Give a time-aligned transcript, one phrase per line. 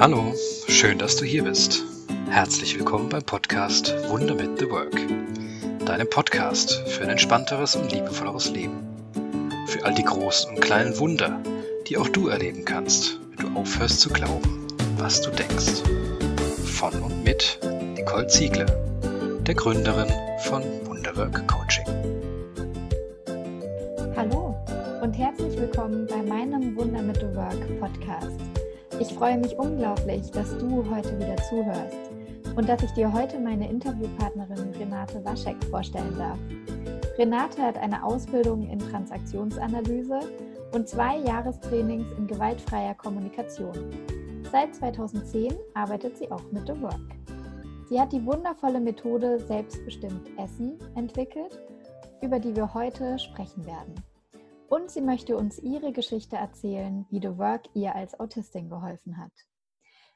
[0.00, 0.32] Hallo,
[0.66, 1.84] schön, dass du hier bist.
[2.30, 4.96] Herzlich willkommen beim Podcast Wunder mit The Work.
[5.84, 8.78] Deinem Podcast für ein entspannteres und liebevolleres Leben.
[9.66, 11.38] Für all die großen und kleinen Wunder,
[11.86, 14.66] die auch du erleben kannst, wenn du aufhörst zu glauben,
[14.96, 15.82] was du denkst.
[16.64, 17.58] Von und mit
[17.94, 18.64] Nicole Ziegler,
[19.46, 20.10] der Gründerin
[20.44, 21.84] von Wunderwork Coaching.
[24.16, 24.56] Hallo
[25.02, 28.49] und herzlich willkommen bei meinem Wunder mit The Work Podcast.
[29.00, 31.96] Ich freue mich unglaublich, dass du heute wieder zuhörst
[32.54, 36.38] und dass ich dir heute meine Interviewpartnerin Renate Waschek vorstellen darf.
[37.16, 40.20] Renate hat eine Ausbildung in Transaktionsanalyse
[40.72, 43.72] und zwei Jahrestrainings in gewaltfreier Kommunikation.
[44.52, 47.00] Seit 2010 arbeitet sie auch mit The Work.
[47.88, 51.58] Sie hat die wundervolle Methode Selbstbestimmt Essen entwickelt,
[52.20, 53.94] über die wir heute sprechen werden.
[54.70, 59.32] Und sie möchte uns ihre Geschichte erzählen, wie The Work ihr als Autistin geholfen hat.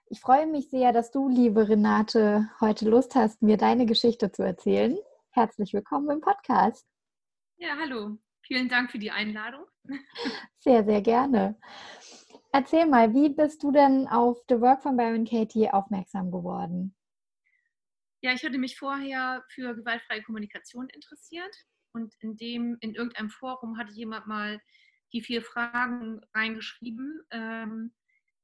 [0.07, 4.45] Ich freue mich sehr, dass du, liebe Renate, heute Lust hast, mir deine Geschichte zu
[4.45, 4.97] erzählen.
[5.33, 6.87] Herzlich willkommen im Podcast.
[7.57, 8.17] Ja, hallo.
[8.43, 9.65] Vielen Dank für die Einladung.
[10.61, 11.59] Sehr, sehr gerne.
[12.53, 16.95] Erzähl mal, wie bist du denn auf The Work von Baron Katie aufmerksam geworden?
[18.21, 21.55] Ja, ich hatte mich vorher für gewaltfreie Kommunikation interessiert
[21.95, 24.61] und in dem, in irgendeinem Forum hatte jemand mal
[25.13, 27.95] die vier Fragen reingeschrieben, ähm,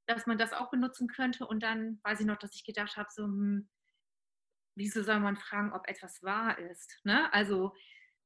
[0.07, 1.47] dass man das auch benutzen könnte.
[1.47, 3.69] Und dann weiß ich noch, dass ich gedacht habe, so, hm,
[4.77, 7.01] wieso soll man fragen, ob etwas wahr ist?
[7.05, 7.33] Ne?
[7.33, 7.75] Also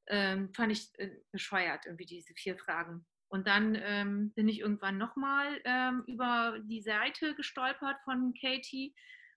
[0.07, 3.05] ähm, fand ich äh, bescheuert, irgendwie diese vier Fragen.
[3.27, 8.93] Und dann ähm, bin ich irgendwann nochmal ähm, über die Seite gestolpert von Katie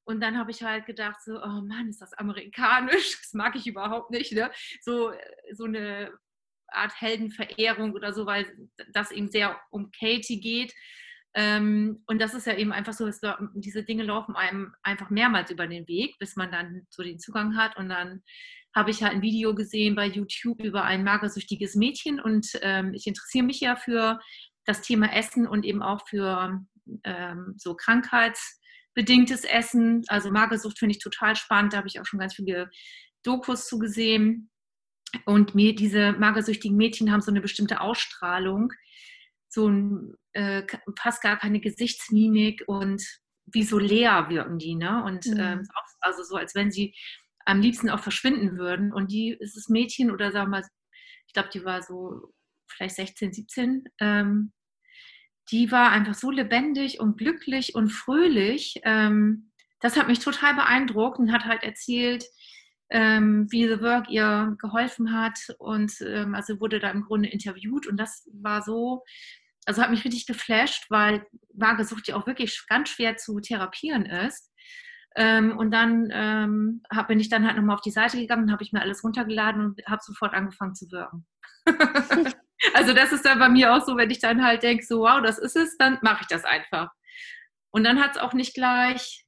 [0.08, 3.66] und dann habe ich halt gedacht, so, oh Mann, ist das amerikanisch, das mag ich
[3.66, 4.32] überhaupt nicht.
[4.32, 4.50] Ne?
[4.80, 5.12] So,
[5.52, 6.10] so eine
[6.68, 8.46] Art Heldenverehrung oder so, weil
[8.94, 10.72] das eben sehr um Katie geht.
[11.34, 13.20] Ähm, und das ist ja eben einfach so, dass
[13.52, 17.54] diese Dinge laufen einem einfach mehrmals über den Weg, bis man dann so den Zugang
[17.58, 17.76] hat.
[17.76, 18.22] Und dann
[18.74, 23.06] habe ich halt ein Video gesehen bei YouTube über ein magersüchtiges Mädchen und ähm, ich
[23.06, 24.20] interessiere mich ja für
[24.64, 26.64] das Thema Essen und eben auch für
[27.04, 28.58] ähm, so Krankheits-
[28.98, 30.03] bedingtes Essen.
[30.09, 31.72] Also Magersucht finde ich total spannend.
[31.72, 32.69] Da habe ich auch schon ganz viele
[33.22, 34.50] Dokus zu gesehen.
[35.25, 38.72] Und mir, diese magersüchtigen Mädchen haben so eine bestimmte Ausstrahlung,
[39.48, 40.64] so ein, äh,
[40.98, 43.00] fast gar keine Gesichtsmimik und
[43.47, 44.75] wie so leer wirken die.
[44.75, 45.04] Ne?
[45.04, 45.38] Und mhm.
[45.38, 45.69] ähm,
[46.00, 46.92] also so, als wenn sie
[47.47, 48.92] am liebsten auch verschwinden würden.
[48.92, 50.69] Und die ist das Mädchen oder sagen wir mal,
[51.28, 52.34] ich glaube, die war so
[52.69, 54.53] vielleicht 16, 17, ähm,
[55.50, 58.81] die war einfach so lebendig und glücklich und fröhlich.
[58.84, 59.50] Ähm,
[59.81, 62.25] das hat mich total beeindruckt und hat halt erzählt,
[62.91, 65.38] ähm, wie The Work ihr geholfen hat.
[65.59, 69.04] Und ähm, also wurde da im Grunde interviewt und das war so,
[69.66, 74.53] also hat mich richtig geflasht, weil Magersucht ja auch wirklich ganz schwer zu therapieren ist.
[75.16, 79.03] Und dann bin ich dann halt nochmal auf die Seite gegangen, habe ich mir alles
[79.03, 81.26] runtergeladen und habe sofort angefangen zu wirken.
[82.74, 85.22] Also das ist dann bei mir auch so, wenn ich dann halt denke, so wow,
[85.22, 86.91] das ist es, dann mache ich das einfach.
[87.70, 89.26] Und dann hat es auch nicht gleich,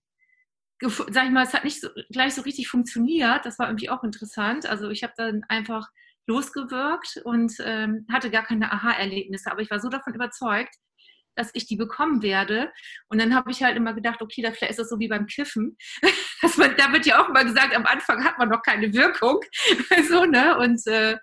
[0.81, 3.45] sag ich mal, es hat nicht so, gleich so richtig funktioniert.
[3.45, 4.67] Das war irgendwie auch interessant.
[4.67, 5.89] Also ich habe dann einfach
[6.27, 10.75] losgewirkt und ähm, hatte gar keine Aha-Erlebnisse, aber ich war so davon überzeugt,
[11.41, 12.73] dass ich die bekommen werde.
[13.09, 15.27] Und dann habe ich halt immer gedacht, okay, da vielleicht ist das so wie beim
[15.27, 15.77] Kiffen.
[16.43, 19.41] Dass man, da wird ja auch immer gesagt, am Anfang hat man noch keine Wirkung.
[20.09, 20.57] so, ne?
[20.59, 21.19] Und äh,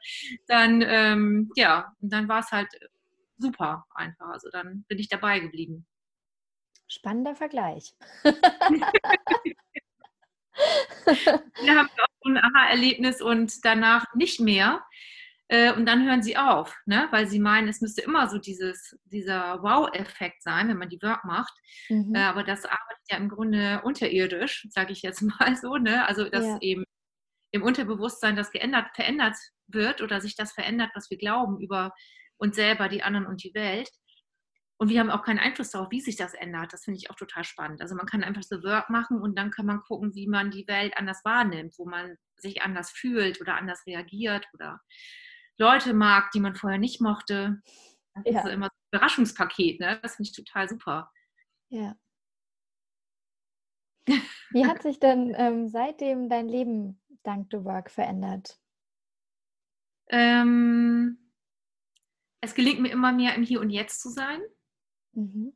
[0.48, 2.68] dann, ähm, ja, und dann war es halt
[3.38, 4.30] super einfach.
[4.30, 5.86] Also dann bin ich dabei geblieben.
[6.88, 7.94] Spannender Vergleich.
[8.24, 8.34] Wir
[11.76, 14.84] haben auch ein Aha-Erlebnis und danach nicht mehr.
[15.50, 17.08] Äh, und dann hören sie auf, ne?
[17.12, 21.24] weil sie meinen, es müsste immer so dieses, dieser Wow-Effekt sein, wenn man die Work
[21.24, 21.54] macht.
[21.90, 22.14] Mhm.
[22.14, 25.78] Äh, aber das arbeitet ja im Grunde unterirdisch, sage ich jetzt mal so.
[25.78, 26.06] Ne?
[26.08, 26.58] Also, dass ja.
[26.62, 26.84] eben
[27.52, 29.36] im Unterbewusstsein das geändert, verändert
[29.68, 31.94] wird oder sich das verändert, was wir glauben über
[32.38, 33.90] uns selber, die anderen und die Welt.
[34.80, 36.72] Und wir haben auch keinen Einfluss darauf, wie sich das ändert.
[36.72, 37.82] Das finde ich auch total spannend.
[37.82, 40.68] Also man kann einfach so Work machen und dann kann man gucken, wie man die
[40.68, 44.80] Welt anders wahrnimmt, wo man sich anders fühlt oder anders reagiert oder
[45.58, 47.62] Leute mag, die man vorher nicht mochte.
[48.14, 48.42] Das ja.
[48.42, 50.00] ist immer so ein Überraschungspaket, ne?
[50.02, 51.12] Das finde ich total super.
[51.70, 51.96] Ja.
[54.52, 58.58] Wie hat sich denn ähm, seitdem dein Leben dank The Work verändert?
[60.10, 61.32] Ähm,
[62.40, 64.40] es gelingt mir immer mehr im Hier und Jetzt zu sein.
[65.12, 65.54] Mhm.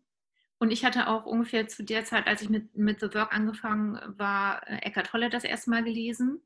[0.59, 3.97] Und ich hatte auch ungefähr zu der Zeit, als ich mit, mit The Work angefangen
[4.17, 6.41] war, äh, Eckhart Tolle das erste Mal gelesen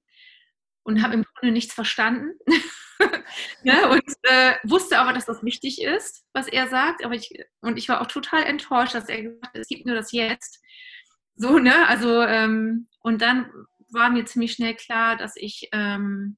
[0.85, 2.37] und habe im Grunde nichts verstanden.
[3.63, 7.03] ja, und äh, wusste aber, dass das wichtig ist, was er sagt.
[7.03, 9.95] Aber ich, und ich war auch total enttäuscht, dass er gesagt hat, es gibt nur
[9.95, 10.61] das Jetzt.
[11.35, 11.87] So, ne?
[11.87, 13.51] Also, ähm, und dann
[13.89, 16.37] war mir ziemlich schnell klar, dass ich, ähm,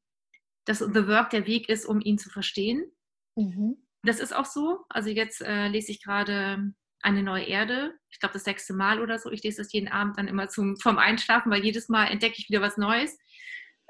[0.66, 2.90] dass The Work der Weg ist, um ihn zu verstehen.
[3.36, 3.78] Mhm.
[4.04, 4.86] Das ist auch so.
[4.90, 7.94] Also jetzt äh, lese ich gerade eine neue Erde.
[8.10, 9.30] Ich glaube, das sechste Mal oder so.
[9.30, 12.50] Ich lese das jeden Abend dann immer zum, vom Einschlafen, weil jedes Mal entdecke ich
[12.50, 13.18] wieder was Neues.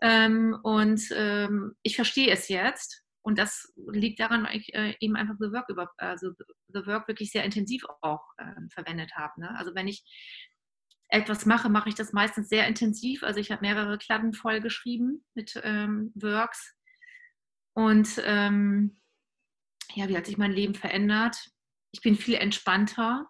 [0.02, 3.04] Ähm, und ähm, ich verstehe es jetzt.
[3.22, 6.32] Und das liegt daran, weil ich äh, eben einfach The Work, über, also
[6.70, 9.42] The Work wirklich sehr intensiv auch äh, verwendet habe.
[9.42, 9.58] Ne?
[9.58, 10.04] Also wenn ich
[11.10, 13.24] etwas mache, mache ich das meistens sehr intensiv.
[13.24, 16.74] Also ich habe mehrere Kladden voll geschrieben mit ähm, Works.
[17.74, 19.00] Und ähm,
[19.94, 21.38] ja, wie hat sich mein Leben verändert?
[21.92, 23.30] Ich bin viel entspannter.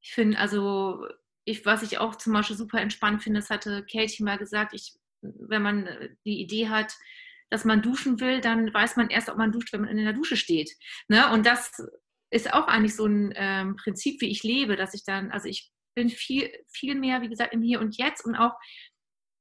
[0.00, 1.06] Ich finde, also,
[1.44, 4.94] ich, was ich auch zum Beispiel super entspannt finde, das hatte Katie mal gesagt, ich,
[5.22, 5.88] wenn man
[6.24, 6.94] die Idee hat,
[7.50, 10.14] dass man duschen will, dann weiß man erst, ob man duscht, wenn man in der
[10.14, 10.70] Dusche steht.
[11.08, 11.30] Ne?
[11.32, 11.72] Und das
[12.30, 15.70] ist auch eigentlich so ein ähm, Prinzip, wie ich lebe, dass ich dann, also ich
[15.94, 18.54] bin viel, viel mehr, wie gesagt, im Hier und Jetzt und auch,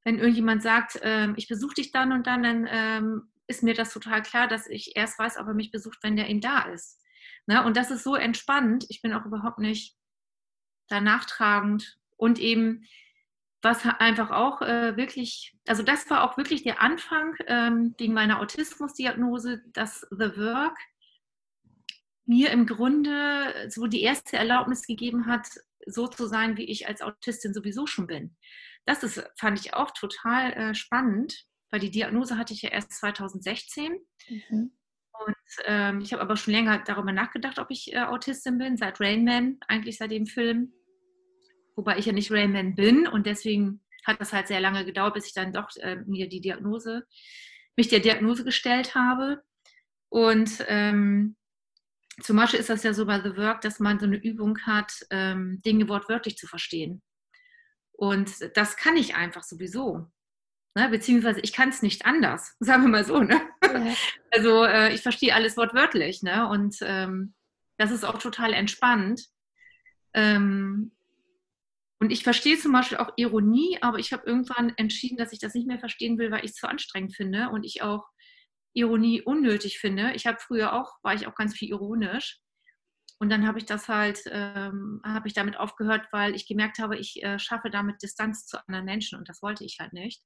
[0.04, 3.94] wenn irgendjemand sagt, ähm, ich besuche dich dann und dann, dann ähm, ist mir das
[3.94, 7.00] total klar, dass ich erst weiß, ob er mich besucht, wenn der eben da ist.
[7.48, 7.63] Ne?
[7.63, 8.86] Und das ist so entspannt.
[8.89, 9.95] Ich bin auch überhaupt nicht
[10.89, 12.86] da nachtragend und eben
[13.62, 18.40] was einfach auch äh, wirklich, also das war auch wirklich der Anfang ähm, wegen meiner
[18.40, 20.78] Autismusdiagnose, dass The Work
[22.25, 25.48] mir im Grunde so die erste Erlaubnis gegeben hat,
[25.86, 28.36] so zu sein, wie ich als Autistin sowieso schon bin.
[28.86, 32.94] Das ist, fand ich auch total äh, spannend, weil die Diagnose hatte ich ja erst
[32.94, 34.00] 2016.
[34.28, 34.72] Mhm.
[35.25, 35.36] Und
[35.66, 39.58] ähm, ich habe aber schon länger darüber nachgedacht, ob ich äh, Autistin bin, seit Rainman,
[39.68, 40.74] eigentlich seit dem Film.
[41.76, 45.28] Wobei ich ja nicht Rainman bin und deswegen hat das halt sehr lange gedauert, bis
[45.28, 47.06] ich dann doch äh, mir die Diagnose,
[47.76, 49.42] mich der Diagnose gestellt habe.
[50.10, 51.36] Und ähm,
[52.22, 54.92] zum Beispiel ist das ja so bei The Work, dass man so eine Übung hat,
[55.10, 57.02] ähm, Dinge wortwörtlich zu verstehen.
[57.94, 60.08] Und das kann ich einfach sowieso.
[60.76, 60.90] Ne?
[60.90, 63.20] Beziehungsweise ich kann es nicht anders, sagen wir mal so.
[63.20, 63.42] Ne?
[63.64, 63.94] Ja.
[64.32, 66.24] Also äh, ich verstehe alles wortwörtlich.
[66.24, 66.48] Ne?
[66.48, 67.34] Und ähm,
[67.78, 69.28] das ist auch total entspannt.
[70.14, 70.92] Ähm,
[72.01, 75.53] und ich verstehe zum Beispiel auch Ironie, aber ich habe irgendwann entschieden, dass ich das
[75.53, 78.07] nicht mehr verstehen will, weil ich es zu anstrengend finde und ich auch
[78.74, 80.13] Ironie unnötig finde.
[80.13, 82.39] Ich habe früher auch, war ich auch ganz viel ironisch.
[83.19, 86.98] Und dann habe ich das halt, ähm, habe ich damit aufgehört, weil ich gemerkt habe,
[86.98, 90.24] ich äh, schaffe damit Distanz zu anderen Menschen und das wollte ich halt nicht.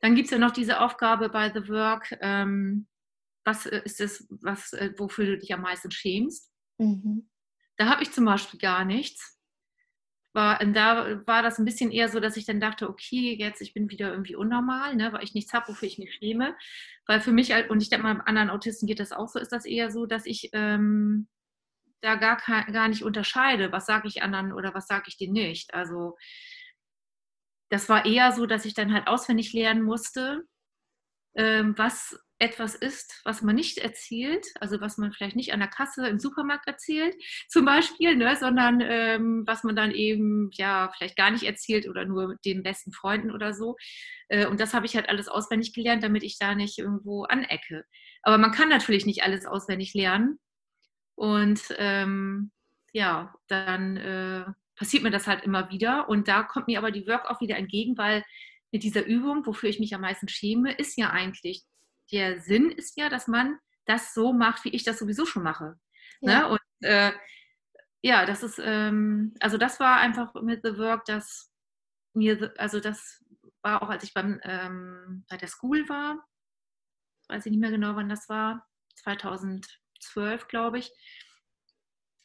[0.00, 2.86] Dann gibt es ja noch diese Aufgabe bei The Work, ähm,
[3.44, 6.52] was äh, ist es, was, äh, wofür du dich am meisten schämst?
[6.78, 7.28] Mhm.
[7.78, 9.37] Da habe ich zum Beispiel gar nichts.
[10.34, 13.74] War, da war das ein bisschen eher so, dass ich dann dachte, okay, jetzt ich
[13.74, 16.54] bin wieder irgendwie unnormal, ne, weil ich nichts habe, wofür ich mich schäme.
[17.06, 19.64] Weil für mich, und ich denke mal, anderen Autisten geht das auch so, ist das
[19.64, 21.28] eher so, dass ich ähm,
[22.02, 25.74] da gar, gar nicht unterscheide, was sage ich anderen oder was sage ich denen nicht.
[25.74, 26.16] Also
[27.70, 30.42] das war eher so, dass ich dann halt auswendig lernen musste,
[31.36, 35.68] ähm, was etwas ist, was man nicht erzählt, also was man vielleicht nicht an der
[35.68, 37.14] Kasse im Supermarkt erzählt,
[37.48, 42.04] zum Beispiel, ne, sondern ähm, was man dann eben ja vielleicht gar nicht erzählt oder
[42.04, 43.76] nur den besten Freunden oder so.
[44.28, 47.84] Äh, und das habe ich halt alles auswendig gelernt, damit ich da nicht irgendwo anecke.
[48.22, 50.38] Aber man kann natürlich nicht alles auswendig lernen.
[51.16, 52.52] Und ähm,
[52.92, 54.44] ja, dann äh,
[54.76, 56.08] passiert mir das halt immer wieder.
[56.08, 58.22] Und da kommt mir aber die Work auch wieder entgegen, weil
[58.70, 61.64] mit dieser Übung, wofür ich mich am meisten schäme, ist ja eigentlich,
[62.12, 65.78] der Sinn ist ja, dass man das so macht, wie ich das sowieso schon mache.
[66.20, 66.32] Ne?
[66.32, 66.40] Ja.
[66.40, 66.48] Ne?
[66.48, 67.12] Und äh,
[68.02, 71.50] ja, das ist, ähm, also das war einfach mit The Work, dass
[72.14, 73.24] mir, also das
[73.62, 76.24] war auch, als ich beim, ähm, bei der School war,
[77.28, 80.92] weiß ich nicht mehr genau, wann das war, 2012, glaube ich,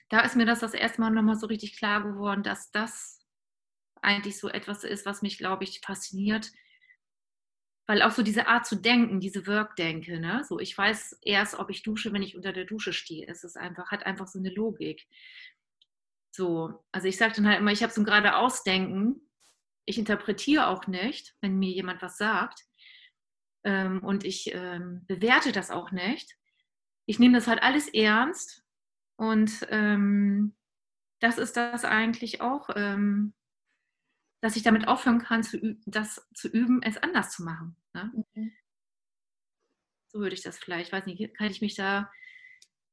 [0.10, 3.20] da ist mir das das erste Mal nochmal so richtig klar geworden, dass das
[4.02, 6.52] eigentlich so etwas ist, was mich, glaube ich, fasziniert.
[7.86, 10.44] Weil auch so diese Art zu denken, diese Work-Denke, ne?
[10.48, 13.28] so ich weiß erst, ob ich dusche, wenn ich unter der Dusche stehe.
[13.28, 15.06] Es ist einfach, hat einfach so eine Logik.
[16.32, 19.22] So, also ich sage dann halt immer, ich habe so ein geradeaus-Denken.
[19.86, 22.64] Ich interpretiere auch nicht, wenn mir jemand was sagt.
[23.66, 26.38] Ähm, und ich ähm, bewerte das auch nicht.
[27.06, 28.64] Ich nehme das halt alles ernst
[29.18, 30.56] und ähm,
[31.20, 33.34] das ist das eigentlich auch, ähm,
[34.44, 37.78] dass ich damit aufhören kann, zu das zu üben, es anders zu machen.
[37.94, 38.12] Ne?
[38.36, 38.52] Mhm.
[40.12, 42.12] So würde ich das vielleicht, weiß nicht, kann ich mich da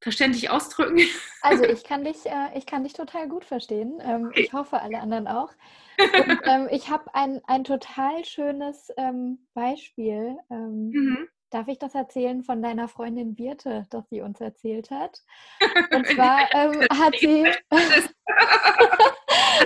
[0.00, 0.98] verständlich ausdrücken?
[1.42, 3.98] Also ich kann dich, äh, ich kann dich total gut verstehen.
[4.02, 4.42] Ähm, okay.
[4.42, 5.50] Ich hoffe, alle anderen auch.
[5.98, 10.36] Und ähm, ich habe ein, ein total schönes ähm, Beispiel.
[10.50, 11.28] Ähm, mhm.
[11.48, 15.22] Darf ich das erzählen von deiner Freundin Birte, das sie uns erzählt hat?
[15.92, 17.44] Und zwar ähm, hat sie,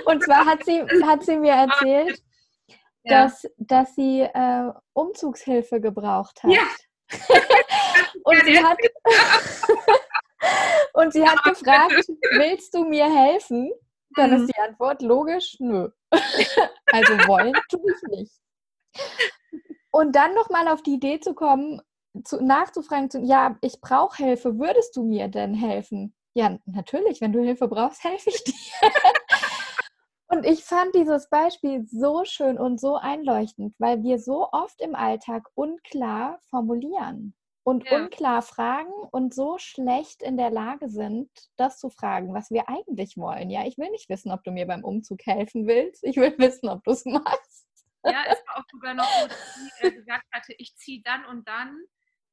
[0.05, 2.21] Und zwar hat sie, hat sie mir erzählt,
[3.03, 3.23] ja.
[3.23, 6.51] dass, dass sie äh, Umzugshilfe gebraucht hat.
[6.51, 6.61] Ja.
[8.23, 8.77] und, sie hat
[10.93, 12.07] und sie hat gefragt,
[12.37, 13.71] willst du mir helfen?
[14.15, 14.47] Dann ist mhm.
[14.47, 15.89] die Antwort logisch, nö.
[16.91, 18.33] also wollen tue ich nicht.
[19.91, 21.81] Und dann nochmal auf die Idee zu kommen,
[22.23, 26.15] zu, nachzufragen, zu, ja, ich brauche Hilfe, würdest du mir denn helfen?
[26.33, 28.53] Ja, natürlich, wenn du Hilfe brauchst, helfe ich dir.
[30.27, 34.95] Und ich fand dieses Beispiel so schön und so einleuchtend, weil wir so oft im
[34.95, 37.97] Alltag unklar formulieren und ja.
[37.97, 43.17] unklar fragen und so schlecht in der Lage sind, das zu fragen, was wir eigentlich
[43.17, 43.49] wollen.
[43.49, 46.03] Ja, ich will nicht wissen, ob du mir beim Umzug helfen willst.
[46.03, 47.67] Ich will wissen, ob du es machst.
[48.03, 51.25] Ja, es war auch sogar noch so, dass sie äh, gesagt hatte, ich ziehe dann
[51.25, 51.75] und dann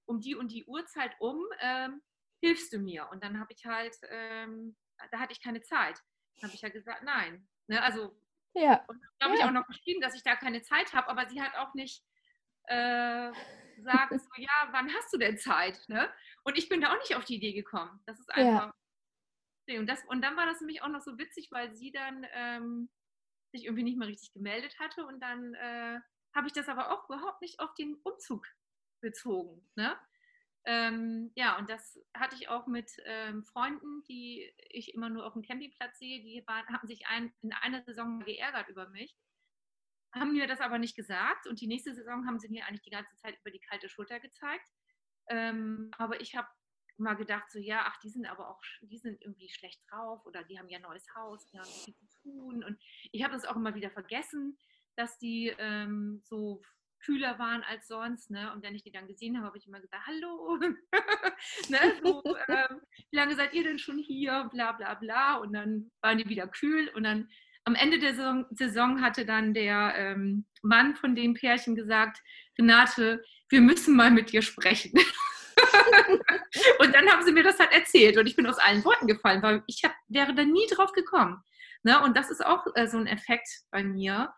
[0.05, 2.03] um die und die Uhrzeit um, ähm,
[2.43, 3.09] hilfst du mir?
[3.11, 4.77] Und dann habe ich halt, ähm,
[5.11, 5.99] da hatte ich keine Zeit.
[6.37, 7.49] Dann habe ich ja gesagt, nein.
[7.69, 8.14] Ne, also,
[8.54, 8.85] ja.
[8.88, 9.40] und da habe ja.
[9.40, 12.04] ich auch noch geschrieben, dass ich da keine Zeit habe, aber sie hat auch nicht
[12.64, 13.33] äh,
[13.83, 15.81] sagen, so, ja, wann hast du denn Zeit?
[15.88, 16.12] Ne?
[16.45, 18.00] Und ich bin da auch nicht auf die Idee gekommen.
[18.07, 18.73] Das ist einfach.
[19.69, 19.78] Ja.
[19.78, 22.90] Und, das, und dann war das nämlich auch noch so witzig, weil sie dann ähm,
[23.52, 25.07] sich irgendwie nicht mehr richtig gemeldet hatte.
[25.07, 26.00] Und dann äh,
[26.35, 28.47] habe ich das aber auch überhaupt nicht auf den Umzug
[29.00, 29.66] bezogen.
[29.76, 29.97] Ne?
[30.64, 35.33] Ähm, ja, und das hatte ich auch mit ähm, Freunden, die ich immer nur auf
[35.33, 39.16] dem Campingplatz sehe, die waren, haben sich ein, in einer Saison geärgert über mich
[40.14, 42.90] haben mir das aber nicht gesagt und die nächste Saison haben sie mir eigentlich die
[42.90, 44.69] ganze Zeit über die kalte Schulter gezeigt.
[45.28, 46.49] Ähm, aber ich habe
[46.99, 50.45] mal gedacht, so ja, ach, die sind aber auch, die sind irgendwie schlecht drauf oder
[50.45, 52.62] die haben ja ein neues Haus, die haben viel zu tun.
[52.62, 52.78] Und
[53.11, 54.59] ich habe das auch immer wieder vergessen,
[54.97, 56.62] dass die ähm, so
[57.04, 58.30] kühler waren als sonst.
[58.30, 58.52] Ne?
[58.52, 60.56] Und wenn ich die dann gesehen habe, habe ich immer gesagt, hallo,
[61.68, 61.78] ne?
[62.02, 62.80] so, ähm,
[63.11, 64.49] wie lange seid ihr denn schon hier?
[64.52, 65.37] Bla bla bla.
[65.37, 67.28] Und dann waren die wieder kühl und dann
[67.64, 72.21] am Ende der Saison, Saison hatte dann der ähm, Mann von dem Pärchen gesagt,
[72.59, 74.92] Renate, wir müssen mal mit dir sprechen.
[76.78, 79.42] und dann haben sie mir das halt erzählt und ich bin aus allen Worten gefallen,
[79.42, 81.40] weil ich hab, wäre da nie drauf gekommen.
[81.82, 82.00] Ne?
[82.02, 84.32] Und das ist auch äh, so ein Effekt bei mir.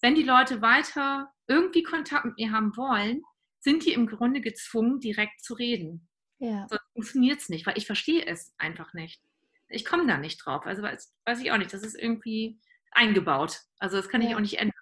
[0.00, 3.22] Wenn die Leute weiter irgendwie Kontakt mit mir haben wollen,
[3.60, 6.08] sind die im Grunde gezwungen, direkt zu reden.
[6.38, 6.66] Ja.
[6.68, 9.20] Sonst funktioniert es nicht, weil ich verstehe es einfach nicht.
[9.68, 10.64] Ich komme da nicht drauf.
[10.66, 11.72] Also weiß, weiß ich auch nicht.
[11.72, 12.60] Das ist irgendwie,
[12.92, 13.60] eingebaut.
[13.78, 14.28] Also das kann ja.
[14.28, 14.74] ich auch nicht ändern.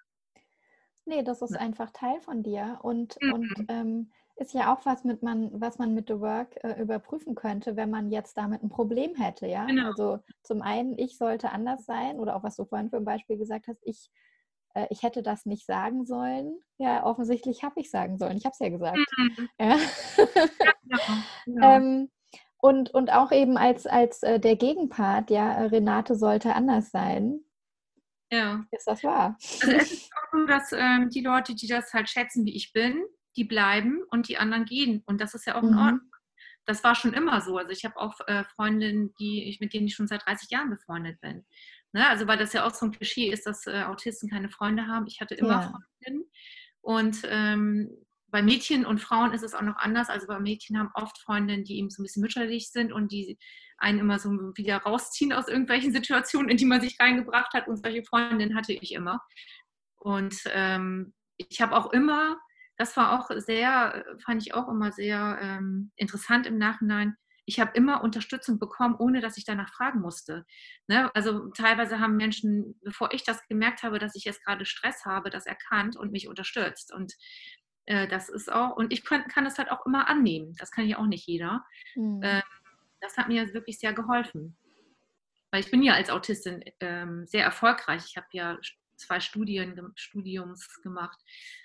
[1.05, 3.33] Nee, das ist einfach Teil von dir und, mhm.
[3.33, 7.33] und ähm, ist ja auch was, mit man, was man mit The Work äh, überprüfen
[7.33, 9.47] könnte, wenn man jetzt damit ein Problem hätte.
[9.47, 9.65] Ja?
[9.65, 9.87] Genau.
[9.87, 13.37] Also zum einen, ich sollte anders sein oder auch was du vorhin für ein Beispiel
[13.37, 14.11] gesagt hast, ich,
[14.77, 16.59] äh, ich hätte das nicht sagen sollen.
[16.77, 18.37] Ja, offensichtlich habe ich sagen sollen.
[18.37, 18.97] Ich habe es ja gesagt.
[19.17, 19.49] Mhm.
[19.59, 19.77] Ja.
[19.77, 21.03] ja, genau.
[21.45, 21.75] genau.
[21.75, 22.11] ähm,
[22.59, 27.39] und, und auch eben als, als äh, der Gegenpart, ja, Renate sollte anders sein.
[28.31, 28.65] Ja.
[28.71, 29.37] Ist das wahr?
[29.39, 32.73] Also es ist auch so, dass ähm, die Leute, die das halt schätzen, wie ich
[32.73, 33.03] bin,
[33.35, 35.03] die bleiben und die anderen gehen.
[35.05, 35.77] Und das ist ja auch in mhm.
[35.77, 36.11] Ordnung.
[36.65, 37.57] Das war schon immer so.
[37.57, 40.69] Also ich habe auch äh, Freundinnen, die ich, mit denen ich schon seit 30 Jahren
[40.69, 41.45] befreundet bin.
[41.97, 42.07] Ne?
[42.07, 45.07] Also weil das ja auch so ein Klischee ist, dass äh, Autisten keine Freunde haben.
[45.07, 45.61] Ich hatte immer ja.
[45.61, 46.29] Freundinnen.
[46.81, 47.89] Und ähm,
[48.27, 50.07] bei Mädchen und Frauen ist es auch noch anders.
[50.07, 53.39] Also bei Mädchen haben oft Freundinnen, die eben so ein bisschen mütterlich sind und die
[53.79, 57.67] einen immer so wieder rausziehen aus irgendwelchen Situationen, in die man sich reingebracht hat.
[57.67, 59.19] Und solche Freundinnen hatte ich immer.
[59.95, 62.37] Und ähm, ich habe auch immer,
[62.77, 67.15] das war auch sehr, fand ich auch immer sehr ähm, interessant im Nachhinein,
[67.47, 70.45] ich habe immer Unterstützung bekommen, ohne dass ich danach fragen musste.
[70.87, 71.09] Ne?
[71.15, 75.29] Also teilweise haben Menschen, bevor ich das gemerkt habe, dass ich jetzt gerade Stress habe,
[75.29, 76.93] das erkannt und mich unterstützt.
[76.93, 77.13] Und
[77.85, 80.55] äh, das ist auch, und ich kann, kann es halt auch immer annehmen.
[80.57, 81.65] Das kann ja auch nicht jeder.
[81.95, 82.19] Mhm.
[82.21, 82.43] Ähm,
[82.99, 84.57] das hat mir wirklich sehr geholfen.
[85.49, 88.03] Weil ich bin ja als Autistin ähm, sehr erfolgreich.
[88.07, 88.57] Ich habe ja
[88.97, 91.17] zwei Studien, Studiums gemacht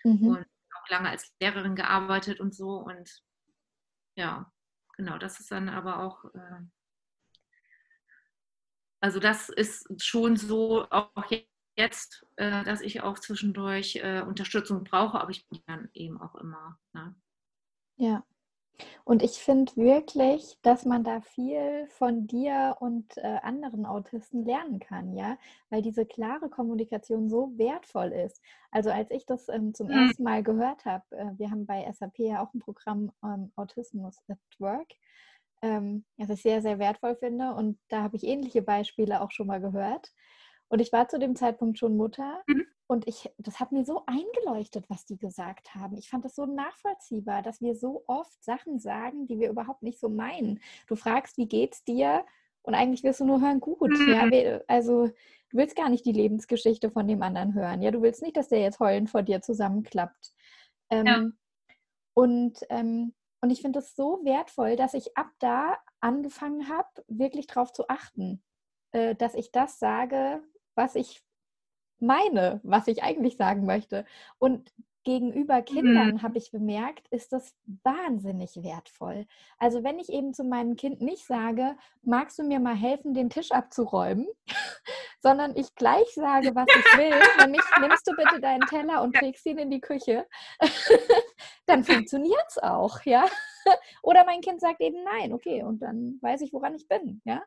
[0.04, 0.28] mhm.
[0.28, 0.46] und
[0.76, 2.76] auch lange als Lehrerin gearbeitet und so.
[2.76, 3.10] Und
[4.14, 4.52] ja,
[4.92, 6.61] genau, das ist dann aber auch, äh,
[9.00, 11.11] also das ist schon so, auch
[11.76, 16.34] jetzt, äh, dass ich auch zwischendurch äh, Unterstützung brauche, aber ich bin dann eben auch
[16.37, 16.78] immer.
[16.92, 17.14] Ne?
[17.96, 18.25] Ja.
[19.04, 24.80] Und ich finde wirklich, dass man da viel von dir und äh, anderen Autisten lernen
[24.80, 25.38] kann, ja,
[25.70, 28.40] weil diese klare Kommunikation so wertvoll ist.
[28.70, 29.92] Also als ich das ähm, zum mhm.
[29.92, 34.18] ersten Mal gehört habe, äh, wir haben bei SAP ja auch ein Programm ähm, Autismus
[34.28, 34.92] at Work,
[35.62, 37.54] ähm, das ich sehr, sehr wertvoll finde.
[37.54, 40.12] Und da habe ich ähnliche Beispiele auch schon mal gehört.
[40.72, 42.64] Und ich war zu dem Zeitpunkt schon Mutter mhm.
[42.86, 45.98] und ich, das hat mir so eingeleuchtet, was die gesagt haben.
[45.98, 50.00] Ich fand das so nachvollziehbar, dass wir so oft Sachen sagen, die wir überhaupt nicht
[50.00, 50.60] so meinen.
[50.86, 52.24] Du fragst, wie geht's dir?
[52.62, 54.60] Und eigentlich wirst du nur hören, gut, ja, Mhm.
[54.66, 57.82] also du willst gar nicht die Lebensgeschichte von dem anderen hören.
[57.82, 60.32] Ja, du willst nicht, dass der jetzt heulend vor dir zusammenklappt.
[60.90, 61.00] Ja.
[61.00, 61.36] Ähm,
[62.14, 63.12] und, ähm,
[63.42, 67.90] und ich finde es so wertvoll, dass ich ab da angefangen habe, wirklich darauf zu
[67.90, 68.42] achten,
[68.92, 70.42] äh, dass ich das sage,
[70.74, 71.22] was ich
[71.98, 74.04] meine, was ich eigentlich sagen möchte.
[74.38, 74.72] Und
[75.04, 75.64] gegenüber Mhm.
[75.64, 79.26] Kindern habe ich bemerkt, ist das wahnsinnig wertvoll.
[79.58, 83.30] Also wenn ich eben zu meinem Kind nicht sage, magst du mir mal helfen, den
[83.30, 84.26] Tisch abzuräumen,
[85.22, 87.10] sondern ich gleich sage, was ich will,
[87.46, 90.26] nämlich nimmst du bitte deinen Teller und trägst ihn in die Küche,
[91.66, 93.26] dann funktioniert es auch, ja.
[94.02, 97.42] Oder mein Kind sagt eben nein, okay, und dann weiß ich, woran ich bin, ja.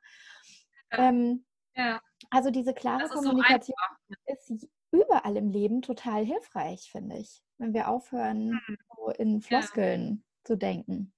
[0.91, 1.09] Ja.
[1.09, 3.97] Ähm, Ja, also diese klare ist so Kommunikation einfach.
[4.27, 8.77] ist überall im Leben total hilfreich, finde ich, wenn wir aufhören, Mhm.
[8.97, 11.13] so in Floskeln zu denken.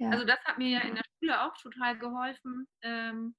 [0.00, 0.10] Ja.
[0.10, 3.34] Also das hat mir ja in der Schule auch total geholfen, ähm,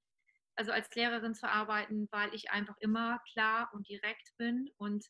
[0.56, 5.06] also als Lehrerin zu arbeiten, weil ich einfach immer klar und direkt bin und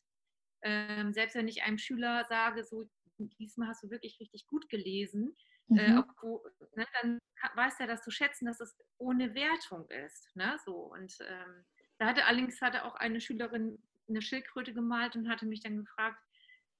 [0.63, 2.85] ähm, selbst wenn ich einem Schüler sage, so
[3.19, 5.35] diesmal hast du wirklich richtig gut gelesen,
[5.75, 5.97] äh, Mhm.
[5.99, 7.19] obwohl, ne, dann
[7.55, 10.35] weiß er das zu schätzen, dass es ohne Wertung ist.
[10.35, 10.57] Ne?
[10.65, 11.65] So, und ähm,
[11.97, 16.17] da hatte allerdings hatte auch eine Schülerin eine Schildkröte gemalt und hatte mich dann gefragt,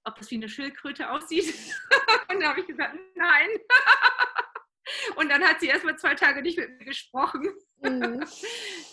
[0.06, 1.54] ob das wie eine Schildkröte aussieht.
[2.30, 3.50] und da habe ich gesagt, nein.
[5.18, 7.50] und dann hat sie erst mal zwei Tage nicht mit mir gesprochen.
[7.82, 8.24] Mhm.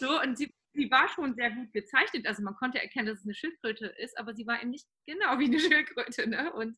[0.00, 2.26] So, und sie, sie war schon sehr gut gezeichnet.
[2.26, 5.38] Also man konnte erkennen, dass es eine Schildkröte ist, aber sie war eben nicht genau
[5.38, 6.28] wie eine Schildkröte.
[6.28, 6.52] Ne?
[6.52, 6.76] Und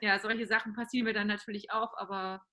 [0.00, 2.44] ja, solche Sachen passieren mir dann natürlich auch, aber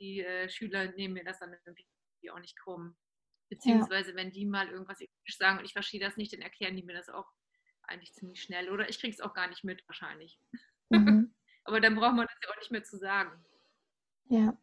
[0.00, 1.86] die äh, Schüler nehmen mir das dann irgendwie
[2.30, 2.96] auch nicht krumm.
[3.48, 4.98] Beziehungsweise, wenn die mal irgendwas
[5.38, 7.30] sagen und ich verstehe das nicht, dann erklären die mir das auch
[7.82, 8.68] eigentlich ziemlich schnell.
[8.70, 10.40] Oder ich kriege es auch gar nicht mit, wahrscheinlich.
[10.90, 11.32] Mhm.
[11.64, 13.44] Aber dann braucht man das ja auch nicht mehr zu sagen.
[14.28, 14.56] Ja.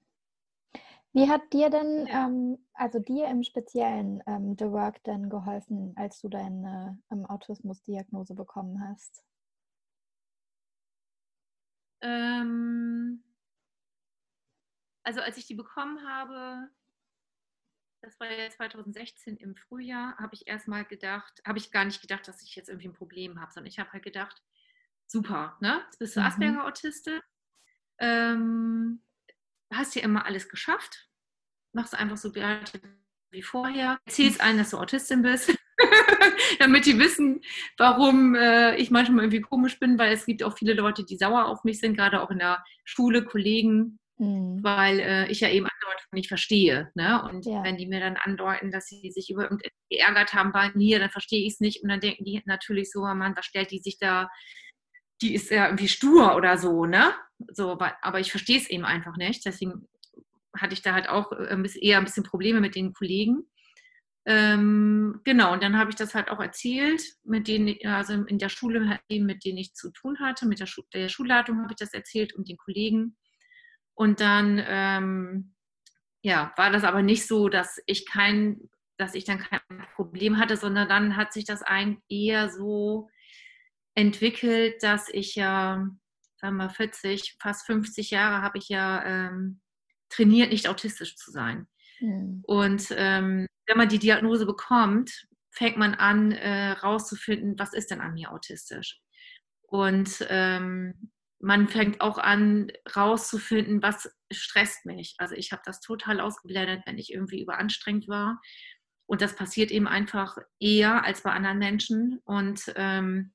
[1.13, 6.19] Wie hat dir denn, ähm, also dir im Speziellen, ähm, The Work denn geholfen, als
[6.21, 9.23] du deine ähm, Autismusdiagnose bekommen hast?
[12.01, 13.23] Ähm,
[15.03, 16.69] also als ich die bekommen habe,
[18.01, 22.27] das war ja 2016 im Frühjahr, habe ich erstmal gedacht, habe ich gar nicht gedacht,
[22.27, 24.41] dass ich jetzt irgendwie ein Problem habe, sondern ich habe halt gedacht,
[25.07, 25.81] super, ne?
[25.85, 26.25] Jetzt bist du Mhm.
[26.25, 27.21] Asperger-Autistin,
[29.73, 31.09] ähm, hast ja immer alles geschafft,
[31.73, 32.33] machst einfach so
[33.31, 35.57] wie vorher, erzählst allen, dass du Autistin bist,
[36.59, 37.41] damit die wissen,
[37.77, 41.45] warum äh, ich manchmal irgendwie komisch bin, weil es gibt auch viele Leute, die sauer
[41.45, 44.63] auf mich sind, gerade auch in der Schule, Kollegen, Mhm.
[44.63, 46.91] weil äh, ich ja eben Andeutung nicht verstehe.
[46.93, 47.21] Ne?
[47.23, 47.63] Und Ja.
[47.63, 51.09] wenn die mir dann andeuten, dass sie sich über irgendetwas geärgert haben bei mir, dann
[51.09, 53.79] verstehe ich es nicht und dann denken die natürlich so, oh Mann, was stellt die
[53.79, 54.29] sich da,
[55.21, 57.13] die ist ja irgendwie stur oder so, ne?
[57.51, 59.45] So, aber ich verstehe es eben einfach nicht.
[59.45, 59.87] Deswegen
[60.55, 63.43] hatte ich da halt auch äh, eher ein bisschen Probleme mit den Kollegen.
[64.25, 68.49] Ähm, genau, und dann habe ich das halt auch erzählt, mit denen, also in der
[68.49, 71.93] Schule, mit denen ich zu tun hatte, mit der, Schu der Schulleitung habe ich das
[71.93, 73.17] erzählt und den Kollegen.
[73.95, 75.55] Und dann, ähm,
[76.21, 79.59] ja, war das aber nicht so, dass ich kein, dass ich dann kein
[79.95, 83.09] Problem hatte, sondern dann hat sich das ein eher so
[83.95, 85.87] entwickelt, dass ich ja,
[86.37, 89.61] sagen wir mal 40, fast 50 Jahre habe ich ja ähm,
[90.09, 91.67] trainiert, nicht autistisch zu sein.
[91.99, 92.43] Mhm.
[92.45, 98.01] Und ähm, wenn man die Diagnose bekommt, fängt man an, äh, rauszufinden, was ist denn
[98.01, 98.99] an mir autistisch.
[99.61, 105.15] Und ähm, man fängt auch an, rauszufinden, was stresst mich.
[105.17, 108.39] Also ich habe das total ausgeblendet, wenn ich irgendwie überanstrengt war.
[109.05, 112.21] Und das passiert eben einfach eher als bei anderen Menschen.
[112.23, 113.32] Und ähm,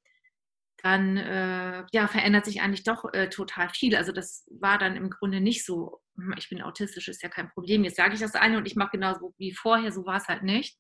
[0.83, 3.97] dann äh, ja, verändert sich eigentlich doch äh, total viel.
[3.97, 7.51] Also das war dann im Grunde nicht so, hm, ich bin autistisch, ist ja kein
[7.51, 7.85] Problem.
[7.85, 10.43] Jetzt sage ich das eine und ich mache genauso wie vorher, so war es halt
[10.43, 10.79] nicht.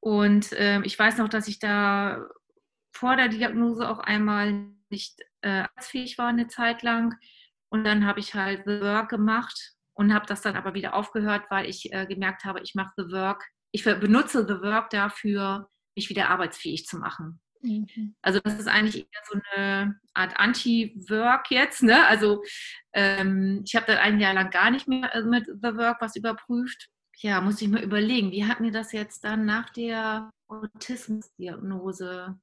[0.00, 2.26] Und ähm, ich weiß noch, dass ich da
[2.94, 7.14] vor der Diagnose auch einmal nicht äh, arbeitsfähig war eine Zeit lang.
[7.68, 11.44] Und dann habe ich halt The Work gemacht und habe das dann aber wieder aufgehört,
[11.50, 16.08] weil ich äh, gemerkt habe, ich mache The Work, ich benutze The Work dafür, mich
[16.08, 17.40] wieder arbeitsfähig zu machen.
[17.66, 18.14] Mhm.
[18.22, 21.82] Also das ist eigentlich eher so eine Art Anti-Work jetzt.
[21.82, 22.06] Ne?
[22.06, 22.42] Also
[22.92, 26.16] ähm, ich habe dann ein Jahr lang gar nicht mehr äh, mit The Work was
[26.16, 26.88] überprüft.
[27.18, 32.38] Ja, muss ich mal überlegen, wie hat mir das jetzt dann nach der Autismusdiagnose?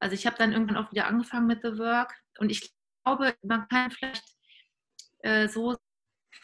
[0.00, 2.72] Also ich habe dann irgendwann auch wieder angefangen mit The Work und ich
[3.04, 4.24] glaube, man kann vielleicht
[5.20, 5.76] äh, so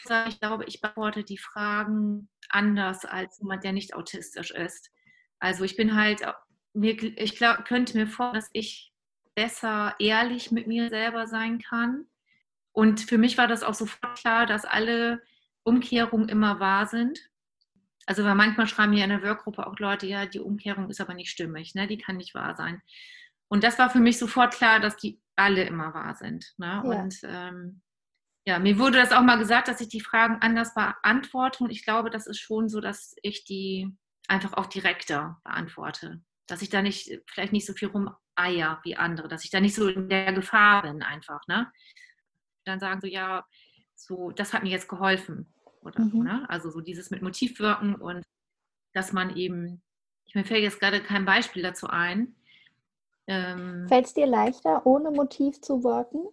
[0.04, 4.90] sagen, ich glaube, ich beantworte die Fragen anders als jemand, der nicht autistisch ist.
[5.38, 6.22] Also ich bin halt
[6.74, 8.92] mir, ich glaub, könnte mir vorstellen, dass ich
[9.34, 12.06] besser ehrlich mit mir selber sein kann.
[12.72, 15.22] Und für mich war das auch sofort klar, dass alle
[15.62, 17.30] Umkehrungen immer wahr sind.
[18.06, 21.14] Also weil manchmal schreiben ja in der Workgruppe auch Leute, ja, die Umkehrung ist aber
[21.14, 21.86] nicht stimmig, ne?
[21.86, 22.82] die kann nicht wahr sein.
[23.48, 26.52] Und das war für mich sofort klar, dass die alle immer wahr sind.
[26.58, 26.66] Ne?
[26.66, 26.80] Ja.
[26.80, 27.80] Und ähm,
[28.46, 31.64] ja, mir wurde das auch mal gesagt, dass ich die Fragen anders beantworte.
[31.64, 33.96] Und ich glaube, das ist schon so, dass ich die
[34.28, 36.20] einfach auch direkter beantworte.
[36.46, 39.74] Dass ich da nicht, vielleicht nicht so viel rumeier wie andere, dass ich da nicht
[39.74, 41.40] so in der Gefahr bin einfach.
[41.46, 41.70] Ne?
[42.64, 43.44] Dann sagen so, ja,
[43.94, 45.52] so, das hat mir jetzt geholfen.
[45.82, 46.10] Oder mhm.
[46.10, 46.46] so, ne?
[46.48, 48.24] Also so dieses mit Motivwirken und
[48.92, 49.82] dass man eben,
[50.24, 52.36] ich mir fällt jetzt gerade kein Beispiel dazu ein.
[53.26, 56.28] Ähm, Fällt es dir leichter, ohne Motiv zu wirken?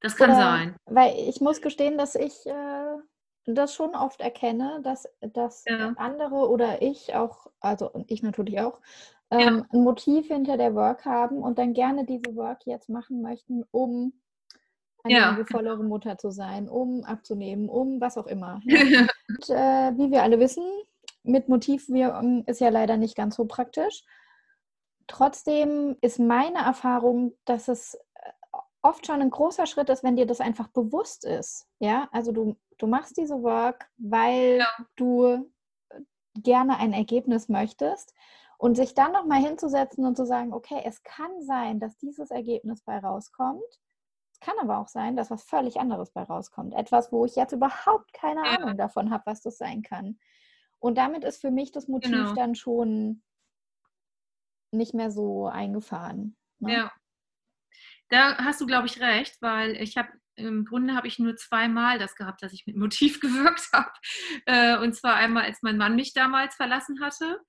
[0.00, 0.76] Das kann Oder, sein.
[0.86, 2.96] Weil ich muss gestehen, dass ich äh,
[3.44, 5.92] das schon oft erkenne, dass, dass ja.
[5.96, 8.80] andere oder ich auch, also ich natürlich auch,
[9.30, 9.66] ähm, ja.
[9.72, 14.12] ein Motiv hinter der Work haben und dann gerne diese Work jetzt machen möchten, um
[15.04, 15.30] eine ja.
[15.30, 18.60] liebevollere Mutter zu sein, um abzunehmen, um was auch immer.
[18.64, 18.80] Ja.
[19.28, 20.64] und, äh, wie wir alle wissen,
[21.24, 24.04] mit Motivwirkung ist ja leider nicht ganz so praktisch.
[25.08, 27.98] Trotzdem ist meine Erfahrung, dass es
[28.82, 31.66] oft schon ein großer Schritt ist, wenn dir das einfach bewusst ist.
[31.78, 34.86] Ja, also du, du machst diese Work, weil ja.
[34.96, 35.50] du
[36.34, 38.14] gerne ein Ergebnis möchtest
[38.58, 42.82] und sich dann nochmal hinzusetzen und zu sagen, okay, es kann sein, dass dieses Ergebnis
[42.82, 43.62] bei rauskommt.
[44.32, 46.74] Es kann aber auch sein, dass was völlig anderes bei rauskommt.
[46.74, 48.56] Etwas, wo ich jetzt überhaupt keine ja.
[48.56, 50.18] Ahnung davon habe, was das sein kann.
[50.78, 52.34] Und damit ist für mich das Motiv genau.
[52.34, 53.22] dann schon
[54.72, 56.36] nicht mehr so eingefahren.
[56.58, 56.72] Ne?
[56.72, 56.92] Ja.
[58.12, 61.98] Da hast du, glaube ich, recht, weil ich habe im Grunde habe ich nur zweimal
[61.98, 63.90] das gehabt, dass ich mit Motiv gewirkt habe.
[64.44, 67.40] Äh, und zwar einmal, als mein Mann mich damals verlassen hatte.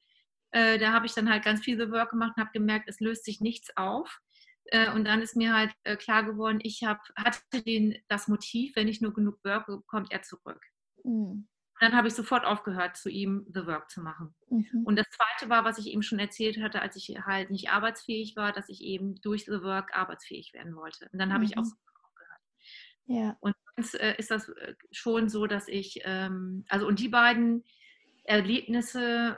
[0.52, 3.02] Äh, da habe ich dann halt ganz viel The Work gemacht und habe gemerkt, es
[3.02, 4.20] löst sich nichts auf.
[4.68, 8.88] Äh, und dann ist mir halt klar geworden, ich hab, hatte den, das Motiv, wenn
[8.88, 10.62] ich nur genug wirke, kommt er zurück.
[11.04, 11.50] Mhm
[11.84, 14.34] dann habe ich sofort aufgehört, zu ihm The Work zu machen.
[14.50, 14.84] Mhm.
[14.86, 18.36] Und das Zweite war, was ich eben schon erzählt hatte, als ich halt nicht arbeitsfähig
[18.36, 21.10] war, dass ich eben durch The Work arbeitsfähig werden wollte.
[21.12, 21.50] Und dann habe mhm.
[21.50, 21.66] ich auch mhm.
[21.66, 22.42] sofort aufgehört.
[23.06, 23.38] Ja.
[23.42, 27.64] Und sonst äh, ist das äh, schon so, dass ich, ähm, also und die beiden
[28.24, 29.38] Erlebnisse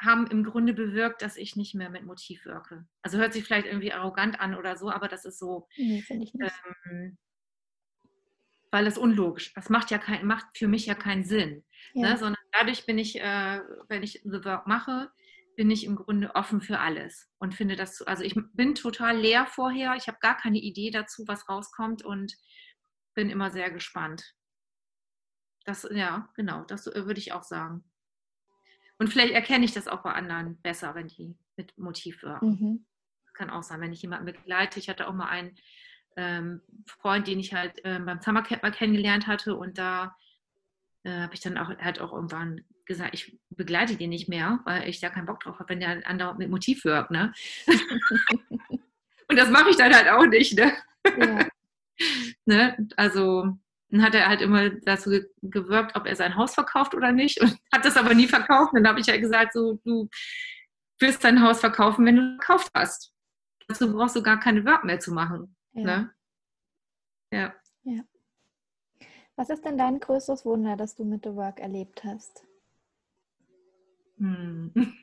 [0.00, 2.86] haben im Grunde bewirkt, dass ich nicht mehr mit Motiv wirke.
[3.02, 5.68] Also hört sich vielleicht irgendwie arrogant an oder so, aber das ist so.
[5.76, 6.52] Nee, finde ich nicht.
[6.90, 7.18] Ähm,
[8.74, 9.54] weil das unlogisch.
[9.54, 11.64] Das macht ja kein, macht für mich ja keinen Sinn.
[11.92, 12.10] Ja.
[12.10, 12.16] Ne?
[12.16, 15.12] Sondern dadurch bin ich, äh, wenn ich The Work mache,
[15.54, 19.46] bin ich im Grunde offen für alles und finde das, also ich bin total leer
[19.46, 22.34] vorher, ich habe gar keine Idee dazu, was rauskommt und
[23.14, 24.34] bin immer sehr gespannt.
[25.64, 27.84] Das, ja, genau, das würde ich auch sagen.
[28.98, 32.48] Und vielleicht erkenne ich das auch bei anderen besser, wenn die mit Motiv wirken.
[32.48, 32.86] Mhm.
[33.34, 34.80] Kann auch sein, wenn ich jemanden begleite.
[34.80, 35.56] Ich hatte auch mal einen
[36.16, 40.16] ähm, Freund, den ich halt ähm, beim Summercamp mal kennengelernt hatte und da
[41.04, 44.88] äh, habe ich dann auch, halt auch irgendwann gesagt, ich begleite den nicht mehr, weil
[44.88, 47.32] ich da keinen Bock drauf habe, wenn der andauernd mit Motiv wirkt, ne?
[49.28, 50.72] und das mache ich dann halt auch nicht, ne?
[51.18, 51.48] Ja.
[52.44, 52.88] ne?
[52.96, 53.56] Also
[53.94, 57.56] dann hat er halt immer dazu gewirkt, ob er sein Haus verkauft oder nicht und
[57.72, 58.72] hat das aber nie verkauft.
[58.72, 60.08] Und dann habe ich ja gesagt, so, du
[60.98, 63.12] wirst dein Haus verkaufen, wenn du verkauft hast.
[63.68, 65.53] Dazu brauchst du gar keine Work mehr zu machen.
[65.74, 65.82] Ja.
[65.82, 66.14] Ne?
[67.32, 67.54] ja.
[67.82, 68.04] ja.
[69.36, 72.46] Was ist denn dein größtes Wunder, das du mit The Work erlebt hast?
[74.18, 74.72] Hm.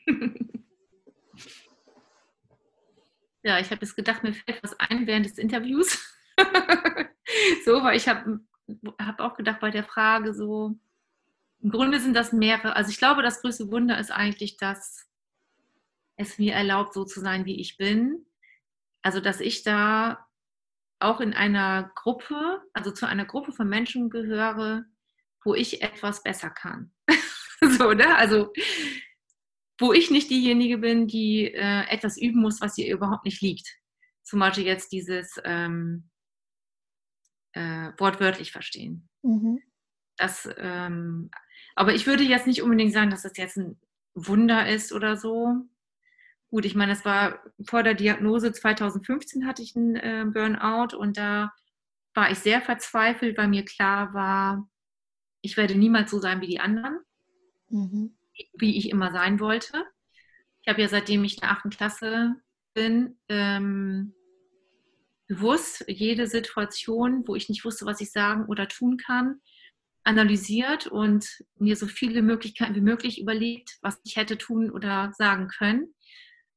[3.44, 6.18] ja, ich habe jetzt gedacht, mir fällt was ein während des Interviews.
[7.66, 8.40] so, weil ich habe
[9.00, 10.78] hab auch gedacht bei der Frage so,
[11.62, 12.76] im Grunde sind das mehrere.
[12.78, 15.08] Also ich glaube, das größte Wunder ist eigentlich, dass
[16.16, 18.26] es mir erlaubt, so zu sein, wie ich bin.
[19.02, 20.28] Also dass ich da
[21.02, 24.86] auch in einer Gruppe, also zu einer Gruppe von Menschen gehöre,
[25.44, 26.94] wo ich etwas besser kann.
[27.62, 28.16] so, ne?
[28.16, 28.52] Also,
[29.80, 33.68] wo ich nicht diejenige bin, die äh, etwas üben muss, was ihr überhaupt nicht liegt.
[34.24, 36.10] Zum Beispiel jetzt dieses ähm,
[37.54, 39.10] äh, wortwörtlich verstehen.
[39.24, 39.62] Mhm.
[40.18, 41.32] Das, ähm,
[41.76, 43.80] aber ich würde jetzt nicht unbedingt sagen, dass das jetzt ein
[44.14, 45.66] Wunder ist oder so.
[46.52, 51.18] Gut, ich meine, es war vor der Diagnose 2015 hatte ich einen äh, Burnout und
[51.18, 51.54] da
[52.14, 54.70] war ich sehr verzweifelt, weil mir klar war,
[55.40, 57.00] ich werde niemals so sein wie die anderen,
[57.70, 58.18] mhm.
[58.54, 59.86] wie ich immer sein wollte.
[60.62, 62.36] Ich habe ja seitdem ich in der achten Klasse
[62.74, 64.14] bin, ähm,
[65.28, 69.40] bewusst jede Situation, wo ich nicht wusste, was ich sagen oder tun kann,
[70.04, 75.48] analysiert und mir so viele Möglichkeiten wie möglich überlegt, was ich hätte tun oder sagen
[75.48, 75.94] können.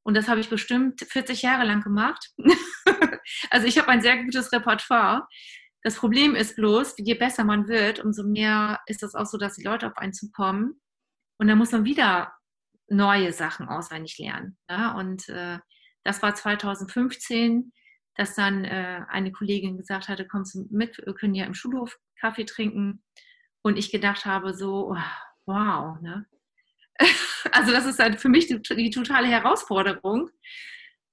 [0.04, 2.30] Und das habe ich bestimmt 40 Jahre lang gemacht.
[3.50, 5.26] also ich habe ein sehr gutes Repertoire.
[5.82, 9.56] Das Problem ist bloß, je besser man wird, umso mehr ist es auch so, dass
[9.56, 10.80] die Leute auf einen zukommen
[11.38, 12.32] Und dann muss man wieder
[12.88, 14.58] neue Sachen auswendig lernen.
[14.68, 14.92] Ja?
[14.92, 15.58] Und äh,
[16.04, 17.72] das war 2015,
[18.14, 21.98] dass dann äh, eine Kollegin gesagt hatte, kommst du mit, wir können ja im Schulhof
[22.20, 23.02] Kaffee trinken.
[23.62, 24.96] Und ich gedacht habe so,
[25.46, 26.26] wow, ne?
[27.52, 30.30] also das ist halt für mich die, die totale Herausforderung.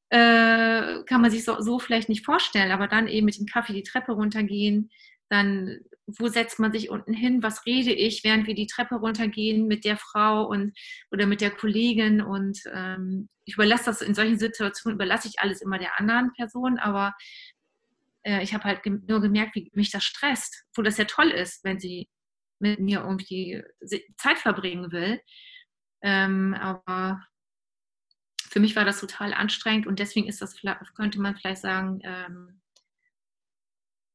[0.10, 3.74] Äh, kann man sich so, so vielleicht nicht vorstellen, aber dann eben mit dem Kaffee
[3.74, 4.92] die Treppe runtergehen,
[5.30, 5.80] dann
[6.20, 9.86] wo setzt man sich unten hin, was rede ich, während wir die Treppe runtergehen mit
[9.86, 10.78] der Frau und
[11.12, 15.62] oder mit der Kollegin und ähm, ich überlasse das in solchen Situationen überlasse ich alles
[15.62, 17.14] immer der anderen Person, aber
[18.24, 21.30] äh, ich habe halt ge nur gemerkt, wie mich das stresst, wo das ja toll
[21.30, 22.10] ist, wenn sie
[22.60, 23.64] mit mir irgendwie
[24.18, 25.20] Zeit verbringen will.
[26.02, 27.26] Ähm, aber
[28.50, 30.56] für mich war das total anstrengend und deswegen ist das,
[30.96, 32.62] könnte man vielleicht sagen, ähm,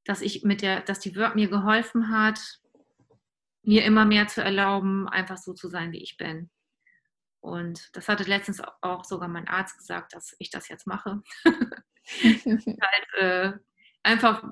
[0.04, 2.60] dass ich mit der, dass die Work mir geholfen hat,
[3.62, 6.50] mir immer mehr zu erlauben, einfach so zu sein, wie ich bin.
[7.40, 11.22] Und das hatte letztens auch sogar mein Arzt gesagt, dass ich das jetzt mache.
[11.44, 13.52] halt, äh,
[14.02, 14.44] einfach,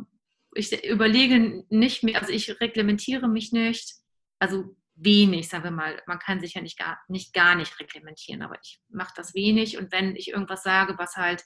[0.54, 3.94] ich überlege nicht mehr, also ich reglementiere mich nicht,
[4.38, 6.02] also wenig, sagen wir mal.
[6.07, 9.78] Man kann sich ja nicht gar nicht, gar nicht reglementieren, aber ich mache das wenig
[9.78, 11.44] und wenn ich irgendwas sage, was halt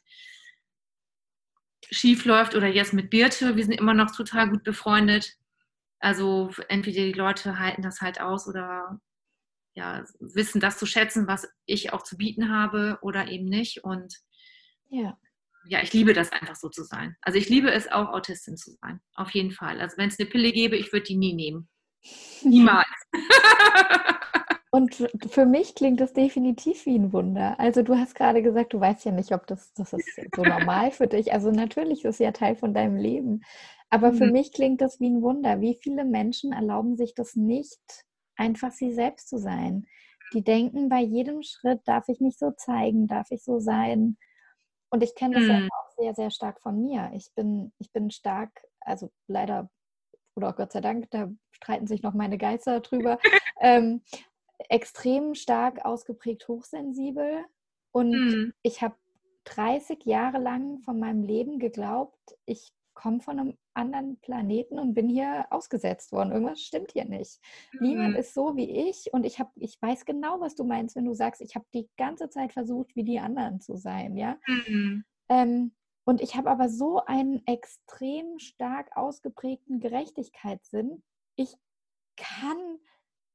[1.91, 5.35] schief läuft oder jetzt mit Birte, wir sind immer noch total gut befreundet.
[6.01, 9.01] Also entweder die Leute halten das halt aus oder
[9.75, 13.85] ja, wissen das zu schätzen, was ich auch zu bieten habe oder eben nicht.
[13.85, 14.17] Und
[14.89, 15.17] ja,
[15.67, 17.17] ja ich liebe das einfach so zu sein.
[17.21, 19.01] Also ich liebe es auch, Autistin zu sein.
[19.15, 19.81] Auf jeden Fall.
[19.81, 21.69] Also wenn es eine Pille gäbe, ich würde die nie nehmen.
[22.43, 22.88] Niemals.
[24.71, 27.59] Und für mich klingt das definitiv wie ein Wunder.
[27.59, 30.90] Also du hast gerade gesagt, du weißt ja nicht, ob das, das ist so normal
[30.90, 31.33] für dich.
[31.33, 33.42] Also natürlich ist es ja Teil von deinem Leben.
[33.90, 34.33] Aber für mhm.
[34.33, 35.61] mich klingt das wie ein Wunder.
[35.61, 37.81] Wie viele Menschen erlauben sich das nicht,
[38.37, 39.87] einfach sie selbst zu sein?
[40.35, 44.18] Die denken, bei jedem Schritt darf ich mich so zeigen, darf ich so sein.
[44.90, 45.51] Und ich kenne das mhm.
[45.51, 47.11] ja auch sehr, sehr stark von mir.
[47.14, 49.71] Ich bin, ich bin stark, also leider
[50.38, 53.18] oder auch Gott sei Dank, da streiten sich noch meine Geister drüber,
[53.61, 54.03] ähm,
[54.68, 57.44] extrem stark ausgeprägt hochsensibel.
[57.92, 58.55] Und mhm.
[58.62, 58.96] ich habe
[59.44, 65.09] 30 Jahre lang von meinem Leben geglaubt, ich komme von einem anderen Planeten und bin
[65.09, 66.33] hier ausgesetzt worden.
[66.33, 67.38] Irgendwas stimmt hier nicht.
[67.72, 67.87] Mhm.
[67.87, 71.05] Niemand ist so wie ich und ich habe, ich weiß genau, was du meinst, wenn
[71.05, 74.37] du sagst, ich habe die ganze Zeit versucht, wie die anderen zu sein, ja.
[74.46, 75.05] Mhm.
[75.29, 75.72] Ähm,
[76.09, 81.03] und ich habe aber so einen extrem stark ausgeprägten Gerechtigkeitssinn.
[81.37, 81.55] Ich
[82.16, 82.79] kann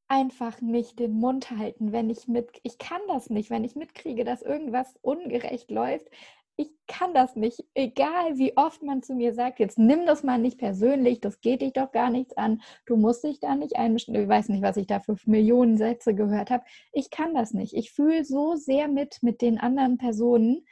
[0.08, 4.24] einfach nicht den Mund halten, wenn ich mit, ich kann das nicht, wenn ich mitkriege,
[4.24, 6.08] dass irgendwas ungerecht läuft.
[6.56, 10.40] Ich kann das nicht, egal wie oft man zu mir sagt, jetzt nimm das mal
[10.40, 14.16] nicht persönlich, das geht dich doch gar nichts an, du musst dich da nicht einmischen.
[14.16, 16.64] Ich weiß nicht, was ich da für Millionen Sätze gehört habe.
[16.92, 17.76] Ich kann das nicht.
[17.76, 20.66] Ich fühle so sehr mit mit den anderen Personen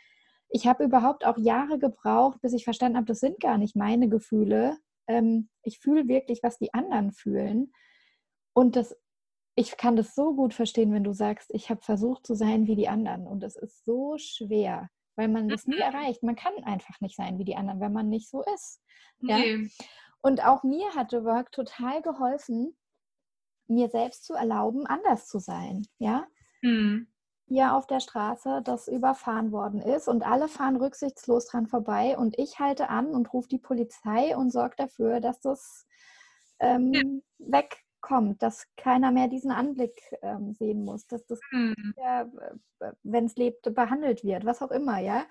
[0.52, 4.10] ich habe überhaupt auch Jahre gebraucht, bis ich verstanden habe, das sind gar nicht meine
[4.10, 4.78] Gefühle.
[5.08, 7.72] Ähm, ich fühle wirklich, was die anderen fühlen.
[8.54, 8.96] Und das,
[9.56, 12.76] ich kann das so gut verstehen, wenn du sagst, ich habe versucht zu sein wie
[12.76, 13.28] die anderen.
[13.28, 15.82] Und es ist so schwer, weil man das nie mhm.
[15.82, 16.22] erreicht.
[16.22, 18.82] Man kann einfach nicht sein wie die anderen, wenn man nicht so ist.
[19.22, 19.38] Ja?
[19.38, 19.70] Nee.
[20.22, 22.78] Und auch mir hat The Work total geholfen,
[23.68, 25.88] mir selbst zu erlauben, anders zu sein.
[25.98, 26.28] Ja.
[26.62, 27.11] Mhm
[27.52, 32.40] hier auf der Straße, das überfahren worden ist und alle fahren rücksichtslos dran vorbei und
[32.40, 35.86] ich halte an und rufe die Polizei und sorge dafür, dass das
[36.62, 37.02] ähm, ja.
[37.40, 41.94] wegkommt, dass keiner mehr diesen Anblick ähm, sehen muss, dass das, mhm.
[41.98, 42.26] ja,
[43.04, 45.26] wenn es lebt, behandelt wird, was auch immer, ja.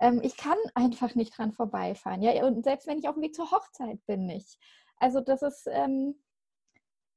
[0.00, 3.34] Ähm, ich kann einfach nicht dran vorbeifahren, ja, und selbst wenn ich auf dem Weg
[3.34, 4.58] zur Hochzeit bin, nicht.
[4.96, 6.14] Also das ist, ähm,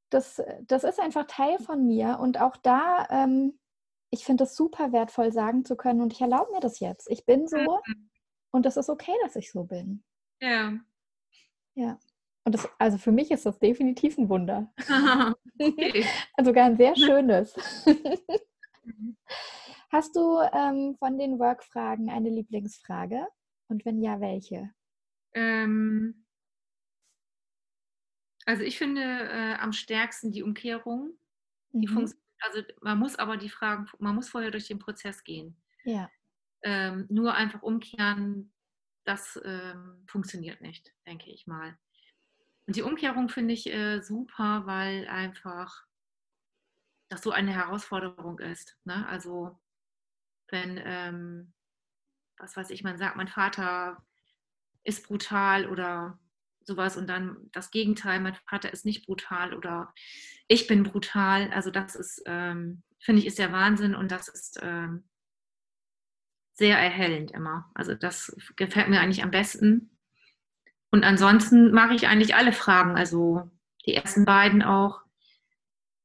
[0.09, 3.57] das, das ist einfach Teil von mir und auch da ähm,
[4.11, 7.09] ich finde es super wertvoll, sagen zu können, und ich erlaube mir das jetzt.
[7.09, 8.09] Ich bin so mhm.
[8.51, 10.03] und das ist okay, dass ich so bin.
[10.41, 10.73] Ja.
[11.75, 11.99] Ja.
[12.43, 14.73] Und das, also für mich ist das definitiv ein Wunder.
[15.59, 16.05] okay.
[16.33, 17.55] also gar ein sehr schönes.
[18.83, 19.17] Mhm.
[19.91, 23.27] Hast du ähm, von den Work-Fragen eine Lieblingsfrage?
[23.67, 24.71] Und wenn ja, welche?
[25.33, 26.25] Ähm,
[28.45, 31.17] also ich finde äh, am stärksten die Umkehrung.
[31.71, 31.93] Die mhm.
[31.93, 35.61] funktioniert also man muss aber die Fragen, man muss vorher durch den Prozess gehen.
[35.83, 36.09] Ja.
[36.63, 38.53] Ähm, nur einfach umkehren,
[39.05, 41.77] das ähm, funktioniert nicht, denke ich mal.
[42.67, 45.85] Und die Umkehrung finde ich äh, super, weil einfach
[47.09, 48.77] das so eine Herausforderung ist.
[48.83, 49.07] Ne?
[49.07, 49.59] Also
[50.49, 51.53] wenn, ähm,
[52.37, 54.05] was weiß ich, man sagt, mein Vater
[54.83, 56.19] ist brutal oder
[56.63, 59.93] sowas und dann das Gegenteil, mein Vater ist nicht brutal oder
[60.47, 61.51] ich bin brutal.
[61.51, 65.03] Also das ist, ähm, finde ich, ist der Wahnsinn und das ist ähm,
[66.53, 67.71] sehr erhellend immer.
[67.73, 69.97] Also das gefällt mir eigentlich am besten.
[70.91, 73.49] Und ansonsten mache ich eigentlich alle Fragen, also
[73.85, 75.01] die ersten beiden auch,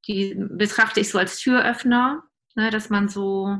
[0.06, 2.22] die betrachte ich so als Türöffner,
[2.54, 3.58] ne, dass man so,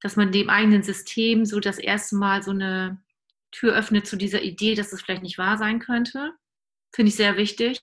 [0.00, 3.00] dass man dem eigenen System so das erste Mal so eine
[3.50, 6.32] Tür öffnet zu dieser Idee, dass es vielleicht nicht wahr sein könnte.
[6.94, 7.80] Finde ich sehr wichtig.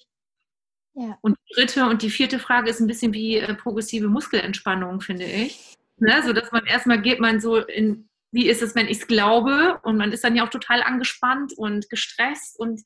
[0.94, 1.18] Ja.
[1.22, 5.26] Und die dritte und die vierte Frage ist ein bisschen wie äh, progressive Muskelentspannung, finde
[5.26, 5.76] ich.
[5.98, 6.22] Ne?
[6.24, 9.80] So dass man erstmal geht man so in, wie ist es, wenn ich es glaube?
[9.84, 12.82] Und man ist dann ja auch total angespannt und gestresst und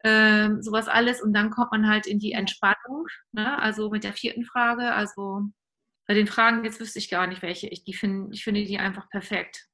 [0.00, 1.22] äh, sowas alles.
[1.22, 3.06] Und dann kommt man halt in die Entspannung.
[3.32, 3.58] Ne?
[3.58, 4.92] Also mit der vierten Frage.
[4.92, 5.42] Also
[6.06, 7.68] bei den Fragen, jetzt wüsste ich gar nicht, welche.
[7.68, 9.66] Ich, die find, ich finde die einfach perfekt.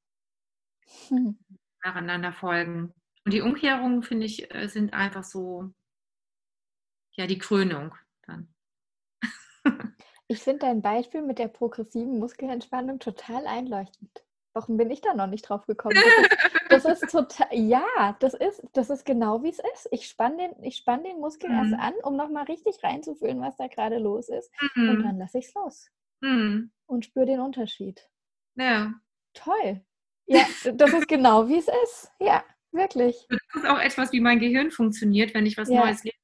[1.09, 1.39] Hm.
[1.85, 2.95] Nacheinander folgen.
[3.25, 5.73] Und die Umkehrungen, finde ich, äh, sind einfach so
[7.19, 7.95] ja die Krönung
[8.27, 8.55] dann.
[10.29, 14.25] ich finde dein Beispiel mit der progressiven Muskelentspannung total einleuchtend.
[14.55, 15.97] Warum bin ich da noch nicht drauf gekommen?
[16.69, 19.89] Das ist, das ist total, ja, das ist, das ist genau wie es ist.
[19.91, 21.57] Ich spanne den, spann den Muskel mhm.
[21.57, 24.51] erst an, um nochmal richtig reinzufühlen, was da gerade los ist.
[24.75, 24.89] Mhm.
[24.89, 25.91] Und dann lasse ich es los.
[26.21, 26.73] Mhm.
[26.87, 28.09] Und spüre den Unterschied.
[28.57, 28.95] Ja.
[29.35, 29.85] Toll.
[30.29, 32.11] Ja, das ist genau wie es ist.
[32.21, 33.17] Ja, wirklich.
[33.29, 35.81] Das ist auch etwas, wie mein Gehirn funktioniert, wenn ich was ja.
[35.81, 36.17] Neues lese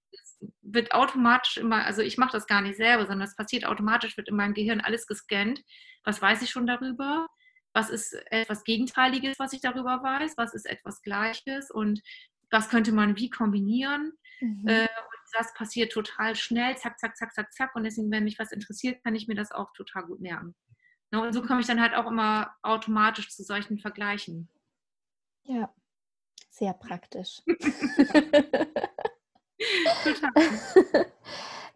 [0.62, 4.28] wird automatisch immer, also ich mache das gar nicht selber, sondern es passiert automatisch, wird
[4.28, 5.62] in meinem Gehirn alles gescannt.
[6.04, 7.28] Was weiß ich schon darüber?
[7.72, 10.34] Was ist etwas Gegenteiliges, was ich darüber weiß?
[10.36, 11.70] Was ist etwas Gleiches?
[11.70, 12.02] Und
[12.50, 14.12] was könnte man wie kombinieren?
[14.40, 14.66] Mhm.
[14.66, 14.88] Äh,
[15.36, 17.74] das passiert total schnell, zack, zack, zack, zack, zack.
[17.74, 20.54] Und deswegen, wenn mich was interessiert, kann ich mir das auch total gut merken.
[21.14, 24.48] Ne, und so komme ich dann halt auch immer automatisch zu solchen Vergleichen.
[25.44, 25.72] Ja,
[26.50, 27.40] sehr praktisch.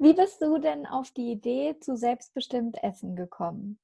[0.01, 3.79] Wie bist du denn auf die Idee zu selbstbestimmt Essen gekommen?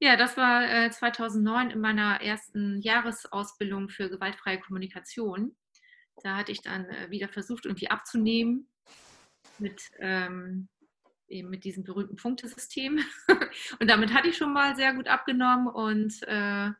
[0.00, 5.56] Ja, das war äh, 2009 in meiner ersten Jahresausbildung für gewaltfreie Kommunikation.
[6.22, 8.68] Da hatte ich dann äh, wieder versucht, irgendwie abzunehmen
[9.56, 10.68] mit, ähm,
[11.30, 13.00] eben mit diesem berühmten Punktesystem.
[13.80, 16.70] und damit hatte ich schon mal sehr gut abgenommen und äh,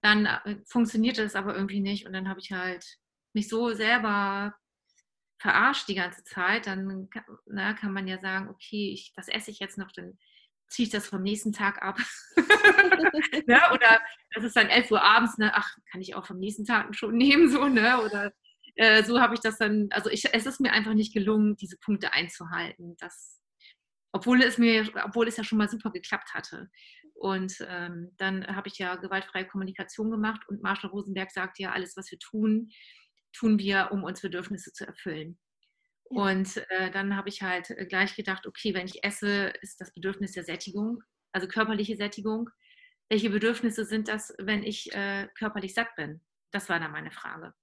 [0.00, 2.06] dann äh, funktionierte es aber irgendwie nicht.
[2.06, 2.98] Und dann habe ich halt
[3.32, 4.54] mich so selber
[5.38, 7.08] verarscht die ganze Zeit, dann
[7.46, 10.16] na, kann man ja sagen, okay, ich, das esse ich jetzt noch, dann
[10.68, 11.98] ziehe ich das vom nächsten Tag ab.
[13.46, 14.00] ja, oder
[14.34, 15.52] das ist dann 11 Uhr abends, ne?
[15.54, 18.00] ach, kann ich auch vom nächsten Tag schon nehmen, so, ne?
[18.02, 18.32] Oder
[18.76, 21.76] äh, so habe ich das dann, also ich, es ist mir einfach nicht gelungen, diese
[21.76, 22.96] Punkte einzuhalten.
[23.00, 23.41] Das,
[24.12, 26.70] obwohl es mir, obwohl es ja schon mal super geklappt hatte.
[27.14, 31.96] Und ähm, dann habe ich ja gewaltfreie Kommunikation gemacht und Marshall Rosenberg sagt ja, alles,
[31.96, 32.70] was wir tun,
[33.32, 35.38] tun wir, um uns Bedürfnisse zu erfüllen.
[36.10, 36.22] Ja.
[36.22, 39.92] Und äh, dann habe ich halt äh, gleich gedacht, okay, wenn ich esse, ist das
[39.92, 42.50] Bedürfnis der Sättigung, also körperliche Sättigung.
[43.08, 46.22] Welche Bedürfnisse sind das, wenn ich äh, körperlich satt bin?
[46.50, 47.54] Das war dann meine Frage.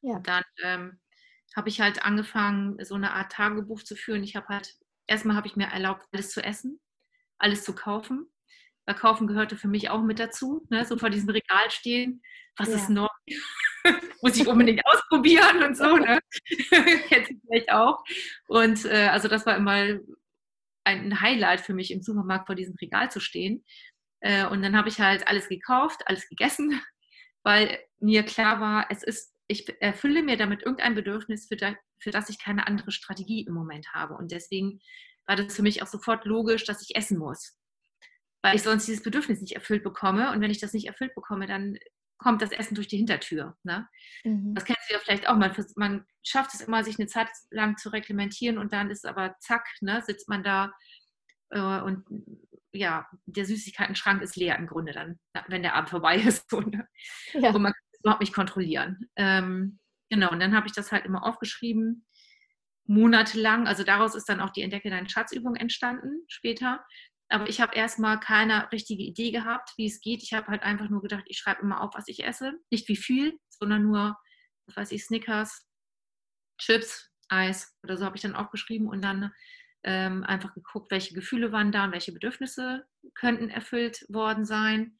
[0.00, 0.20] Ja.
[0.20, 1.00] dann ähm,
[1.56, 4.22] habe ich halt angefangen, so eine Art Tagebuch zu führen.
[4.22, 4.76] Ich habe halt,
[5.08, 6.80] erstmal habe ich mir erlaubt, alles zu essen,
[7.38, 8.28] alles zu kaufen.
[8.86, 10.84] Weil kaufen gehörte für mich auch mit dazu, ne?
[10.86, 12.22] so vor diesem Regal stehen.
[12.56, 12.76] Was ja.
[12.76, 13.08] ist neu?
[14.22, 15.96] muss ich unbedingt ausprobieren und so.
[15.96, 16.20] Ne?
[16.70, 18.02] Ihr vielleicht auch.
[18.46, 19.98] Und äh, also das war immer
[20.84, 23.64] ein Highlight für mich, im Supermarkt vor diesem Regal zu stehen.
[24.20, 26.80] Äh, und dann habe ich halt alles gekauft, alles gegessen,
[27.42, 32.10] weil mir klar war, es ist, ich erfülle mir damit irgendein Bedürfnis, für, da, für
[32.10, 34.14] das ich keine andere Strategie im Moment habe.
[34.14, 34.80] Und deswegen
[35.26, 37.58] war das für mich auch sofort logisch, dass ich essen muss
[38.42, 40.32] weil ich sonst dieses Bedürfnis nicht erfüllt bekomme.
[40.32, 41.78] Und wenn ich das nicht erfüllt bekomme, dann
[42.18, 43.56] kommt das Essen durch die Hintertür.
[43.62, 43.88] Ne?
[44.24, 44.54] Mhm.
[44.54, 45.36] Das kennst du ja vielleicht auch.
[45.36, 49.36] Man, man, schafft es immer, sich eine Zeit lang zu reglementieren und dann ist aber
[49.40, 50.72] zack, ne, sitzt man da
[51.50, 52.04] äh, und
[52.72, 56.52] ja, der Süßigkeiten-Schrank ist leer im Grunde dann, wenn der Abend vorbei ist.
[56.52, 56.88] Und, ne?
[57.32, 57.50] ja.
[57.50, 59.08] und man überhaupt nicht kontrollieren.
[59.16, 59.78] Ähm,
[60.10, 62.06] genau, und dann habe ich das halt immer aufgeschrieben,
[62.86, 63.66] monatelang.
[63.66, 66.84] Also daraus ist dann auch die Entdecke deinen Schatzübung entstanden später.
[67.28, 70.22] Aber ich habe erstmal keine richtige Idee gehabt, wie es geht.
[70.22, 72.54] Ich habe halt einfach nur gedacht, ich schreibe immer auf, was ich esse.
[72.70, 74.16] Nicht wie viel, sondern nur,
[74.66, 75.66] was weiß ich, Snickers,
[76.58, 79.32] Chips, Eis oder so habe ich dann aufgeschrieben und dann
[79.84, 84.98] ähm, einfach geguckt, welche Gefühle waren da und welche Bedürfnisse könnten erfüllt worden sein.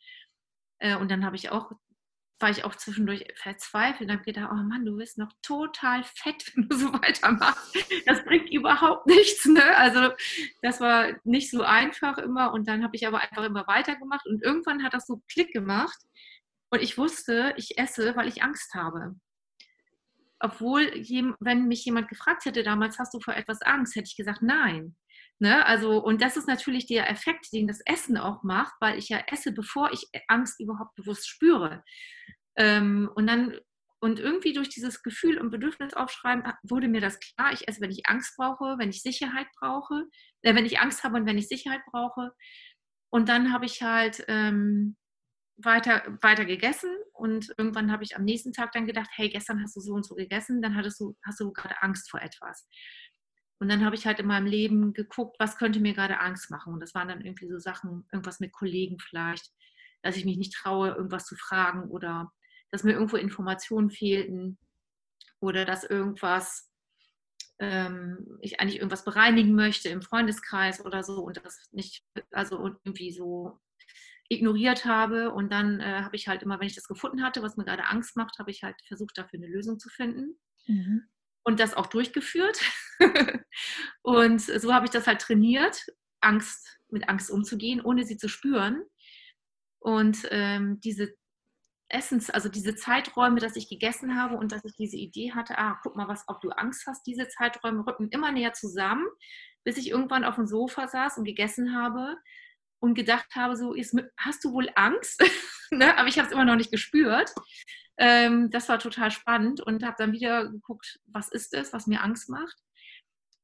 [0.78, 1.72] Äh, und dann habe ich auch
[2.41, 6.45] war ich auch zwischendurch verzweifelt und habe gedacht, oh Mann, du bist noch total fett,
[6.55, 7.76] wenn du so weitermachst.
[8.07, 9.45] Das bringt überhaupt nichts.
[9.47, 9.76] Ne?
[9.76, 10.12] Also
[10.62, 14.43] das war nicht so einfach immer und dann habe ich aber einfach immer weitergemacht und
[14.43, 15.99] irgendwann hat das so Klick gemacht
[16.70, 19.16] und ich wusste, ich esse, weil ich Angst habe.
[20.41, 20.82] Obwohl,
[21.41, 24.97] wenn mich jemand gefragt hätte damals, hast du vor etwas Angst, hätte ich gesagt, nein.
[25.41, 25.64] Ne?
[25.66, 29.22] Also, und das ist natürlich der Effekt, den das Essen auch macht, weil ich ja
[29.28, 31.84] esse, bevor ich Angst überhaupt bewusst spüre.
[32.57, 33.57] Ähm, und dann,
[34.01, 37.80] und irgendwie durch dieses Gefühl und Bedürfnis aufschreiben, ah, wurde mir das klar, ich esse,
[37.80, 40.07] wenn ich Angst brauche, wenn ich Sicherheit brauche,
[40.43, 42.32] äh, wenn ich Angst habe und wenn ich Sicherheit brauche.
[43.11, 44.97] Und dann habe ich halt ähm,
[45.57, 49.76] weiter, weiter gegessen und irgendwann habe ich am nächsten Tag dann gedacht, hey, gestern hast
[49.76, 52.68] du so und so gegessen, dann hattest du, hast du gerade Angst vor etwas.
[53.61, 56.72] Und dann habe ich halt in meinem Leben geguckt, was könnte mir gerade Angst machen.
[56.72, 59.50] Und das waren dann irgendwie so Sachen, irgendwas mit Kollegen vielleicht,
[60.02, 62.32] dass ich mich nicht traue, irgendwas zu fragen oder
[62.70, 64.59] dass mir irgendwo Informationen fehlten
[65.40, 66.70] oder dass irgendwas,
[67.59, 73.11] ähm, ich eigentlich irgendwas bereinigen möchte im Freundeskreis oder so und das nicht, also irgendwie
[73.11, 73.59] so
[74.28, 75.32] ignoriert habe.
[75.32, 77.86] Und dann äh, habe ich halt immer, wenn ich das gefunden hatte, was mir gerade
[77.86, 80.38] Angst macht, habe ich halt versucht, dafür eine Lösung zu finden.
[80.66, 81.09] Mhm
[81.49, 82.61] und das auch durchgeführt.
[84.03, 85.86] und so habe ich das halt trainiert,
[86.20, 88.84] Angst mit Angst umzugehen, ohne sie zu spüren.
[89.80, 91.14] Und ähm, diese
[91.88, 95.80] Essens, also diese Zeiträume, dass ich gegessen habe und dass ich diese Idee hatte, ah,
[95.82, 99.07] guck mal, was, ob du Angst hast, diese Zeiträume rücken immer näher zusammen,
[99.64, 102.18] bis ich irgendwann auf dem Sofa saß und gegessen habe
[102.78, 103.74] und gedacht habe, so,
[104.18, 105.22] hast du wohl Angst?
[105.70, 105.96] ne?
[105.96, 107.32] Aber ich habe es immer noch nicht gespürt.
[107.99, 112.03] Ähm, das war total spannend und habe dann wieder geguckt, was ist es, was mir
[112.03, 112.57] Angst macht.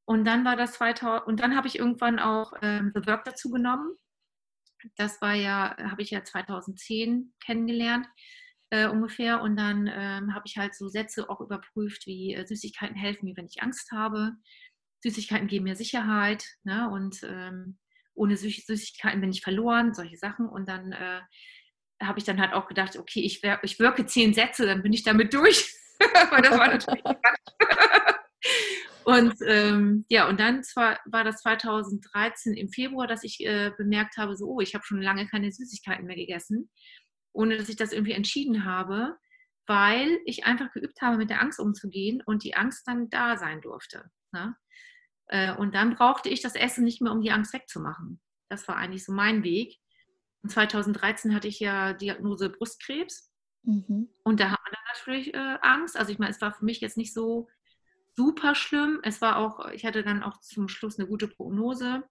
[0.05, 3.49] Und dann war das 2000 und dann habe ich irgendwann auch ähm, The Work dazu
[3.49, 3.95] genommen.
[4.97, 8.07] Das war ja, habe ich ja 2010 kennengelernt
[8.69, 9.41] äh, ungefähr.
[9.41, 13.37] Und dann ähm, habe ich halt so Sätze auch überprüft, wie äh, Süßigkeiten helfen mir,
[13.37, 14.33] wenn ich Angst habe.
[15.03, 16.45] Süßigkeiten geben mir Sicherheit.
[16.63, 16.89] Ne?
[16.89, 17.77] Und ähm,
[18.13, 20.47] ohne Süßigkeiten bin ich verloren, solche Sachen.
[20.47, 21.21] Und dann äh,
[22.01, 25.03] habe ich dann halt auch gedacht, okay, ich, ich wirke zehn Sätze, dann bin ich
[25.03, 25.73] damit durch.
[26.31, 27.03] Aber das war natürlich
[29.05, 34.17] Und ähm, ja, und dann zwar, war das 2013 im Februar, dass ich äh, bemerkt
[34.17, 36.71] habe, so, oh, ich habe schon lange keine Süßigkeiten mehr gegessen,
[37.31, 39.15] ohne dass ich das irgendwie entschieden habe,
[39.67, 43.61] weil ich einfach geübt habe, mit der Angst umzugehen und die Angst dann da sein
[43.61, 44.09] durfte.
[44.31, 44.55] Ne?
[45.27, 48.19] Äh, und dann brauchte ich das Essen nicht mehr, um die Angst wegzumachen.
[48.49, 49.77] Das war eigentlich so mein Weg.
[50.49, 53.31] 2013 hatte ich ja Diagnose Brustkrebs.
[53.63, 54.09] Mhm.
[54.23, 55.97] Und da hat man dann natürlich äh, Angst.
[55.97, 57.47] Also ich meine, es war für mich jetzt nicht so
[58.15, 58.99] super schlimm.
[59.03, 62.03] Es war auch, ich hatte dann auch zum Schluss eine gute Prognose.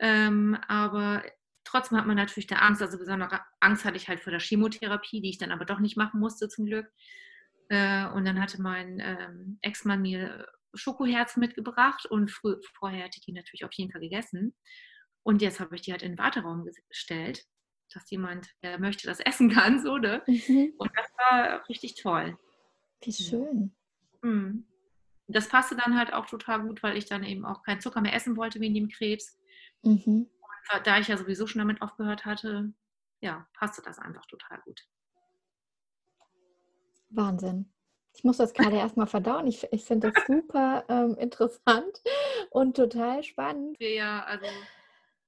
[0.00, 1.22] Ähm, aber
[1.64, 2.82] trotzdem hat man natürlich da Angst.
[2.82, 5.96] Also besondere Angst hatte ich halt vor der Chemotherapie, die ich dann aber doch nicht
[5.96, 6.90] machen musste zum Glück.
[7.68, 13.24] Äh, und dann hatte mein ähm, Ex-Mann mir Schokoherzen mitgebracht und früh, vorher hatte ich
[13.24, 14.54] die natürlich auf jeden Fall gegessen.
[15.24, 17.46] Und jetzt habe ich die halt in den Warteraum gestellt,
[17.92, 20.22] dass jemand, der möchte, das essen kann, so, ne?
[20.26, 20.74] Mhm.
[20.76, 22.38] Und das war richtig toll.
[23.02, 23.74] Wie schön.
[24.22, 24.66] Mhm.
[25.26, 28.14] Das passte dann halt auch total gut, weil ich dann eben auch keinen Zucker mehr
[28.14, 29.38] essen wollte wegen dem Krebs.
[29.82, 30.28] Mhm.
[30.28, 32.74] Und da ich ja sowieso schon damit aufgehört hatte,
[33.20, 34.82] ja, passte das einfach total gut.
[37.08, 37.72] Wahnsinn.
[38.12, 39.46] Ich muss das gerade erstmal verdauen.
[39.46, 42.02] Ich, ich finde das super ähm, interessant
[42.50, 43.78] und total spannend.
[43.80, 44.46] Ja, also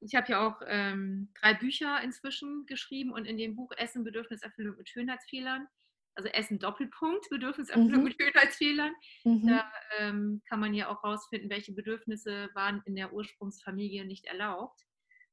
[0.06, 4.76] ich habe ja auch ähm, drei Bücher inzwischen geschrieben und in dem Buch Essen, Bedürfniserfüllung
[4.76, 5.66] mit Schönheitsfehlern,
[6.14, 8.04] also Essen Doppelpunkt, Bedürfniserfüllung mhm.
[8.04, 8.94] mit Schönheitsfehlern,
[9.24, 9.46] mhm.
[9.48, 14.80] da ähm, kann man ja auch rausfinden, welche Bedürfnisse waren in der Ursprungsfamilie nicht erlaubt.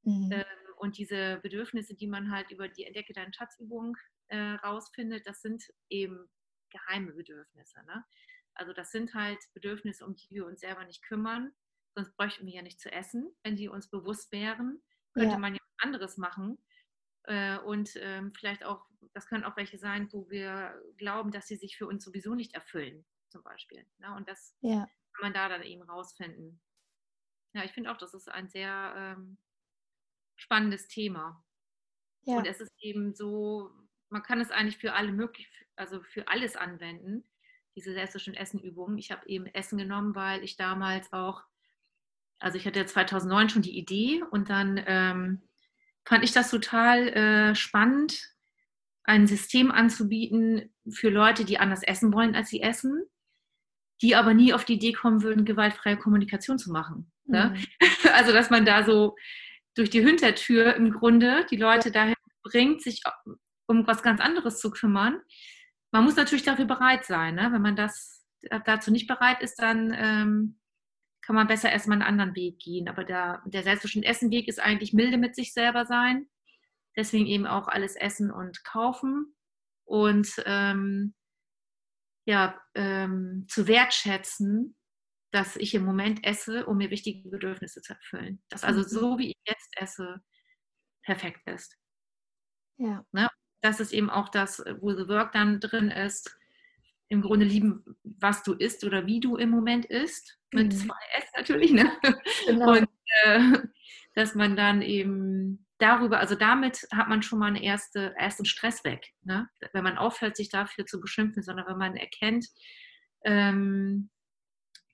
[0.01, 0.29] Mhm.
[0.31, 0.43] Ähm,
[0.77, 3.95] und diese Bedürfnisse, die man halt über die Entdecke deinen Schatzübung
[4.27, 6.27] äh, rausfindet, das sind eben
[6.71, 7.83] geheime Bedürfnisse.
[7.85, 8.03] Ne?
[8.55, 11.53] Also das sind halt Bedürfnisse, um die wir uns selber nicht kümmern
[11.95, 13.35] sonst bräuchten wir ja nicht zu essen.
[13.43, 14.81] Wenn die uns bewusst wären,
[15.13, 15.39] könnte ja.
[15.39, 16.57] man ja was anderes machen.
[17.23, 21.55] Äh, und ähm, vielleicht auch, das können auch welche sein, wo wir glauben, dass sie
[21.55, 23.85] sich für uns sowieso nicht erfüllen, zum Beispiel.
[23.99, 24.13] Ne?
[24.15, 24.87] Und das ja.
[25.13, 26.61] kann man da dann eben rausfinden.
[27.53, 29.37] Ja, ich finde auch, das ist ein sehr ähm,
[30.35, 31.45] spannendes Thema.
[32.23, 32.37] Ja.
[32.37, 33.71] Und es ist eben so,
[34.09, 37.23] man kann es eigentlich für alle möglich, also für alles anwenden,
[37.75, 38.97] diese selbstbestimmten Essenübungen.
[38.97, 41.43] Ich habe eben Essen genommen, weil ich damals auch
[42.43, 45.41] also ich hatte 2009 schon die Idee und dann ähm,
[46.05, 48.33] fand ich das total äh, spannend,
[49.05, 53.03] ein System anzubieten für Leute, die anders essen wollen, als sie essen,
[54.01, 57.11] die aber nie auf die Idee kommen würden, gewaltfreie Kommunikation zu machen.
[57.25, 57.55] Ne?
[57.55, 57.87] Mhm.
[58.13, 59.15] Also dass man da so
[59.75, 61.93] durch die Hintertür im Grunde die Leute ja.
[61.93, 63.01] dahin bringt, sich
[63.65, 65.19] um was ganz anderes zu kümmern.
[65.91, 67.35] Man muss natürlich dafür bereit sein.
[67.35, 67.49] Ne?
[67.51, 68.23] Wenn man das
[68.65, 70.59] dazu nicht bereit ist, dann ähm,
[71.25, 72.87] kann man besser erstmal einen anderen Weg gehen.
[72.89, 76.27] Aber der, der selbstbestimmte Essenweg ist eigentlich milde mit sich selber sein.
[76.95, 79.35] Deswegen eben auch alles essen und kaufen.
[79.85, 81.13] Und ähm,
[82.25, 84.75] ja, ähm, zu wertschätzen,
[85.31, 88.41] dass ich im Moment esse, um mir wichtige Bedürfnisse zu erfüllen.
[88.49, 88.87] Dass also mhm.
[88.87, 90.21] so, wie ich jetzt esse,
[91.03, 91.77] perfekt ist.
[92.77, 93.05] Ja.
[93.11, 93.29] Ne?
[93.61, 96.37] Das ist eben auch das, wo The Work dann drin ist.
[97.13, 100.39] Im Grunde lieben, was du isst oder wie du im Moment isst.
[100.51, 100.77] Mit mhm.
[100.77, 101.71] zwei S natürlich.
[101.71, 101.91] Ne?
[102.47, 102.71] Genau.
[102.71, 102.89] Und
[103.23, 103.59] äh,
[104.15, 108.83] dass man dann eben darüber, also damit hat man schon mal einen erste, ersten Stress
[108.83, 109.13] weg.
[109.21, 109.47] Ne?
[109.73, 112.47] Wenn man aufhört, sich dafür zu beschimpfen, sondern wenn man erkennt,
[113.25, 114.09] ähm,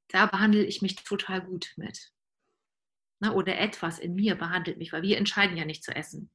[0.10, 2.12] da behandle ich mich total gut mit.
[3.22, 3.34] Ne?
[3.34, 6.32] Oder etwas in mir behandelt mich, weil wir entscheiden ja nicht zu essen.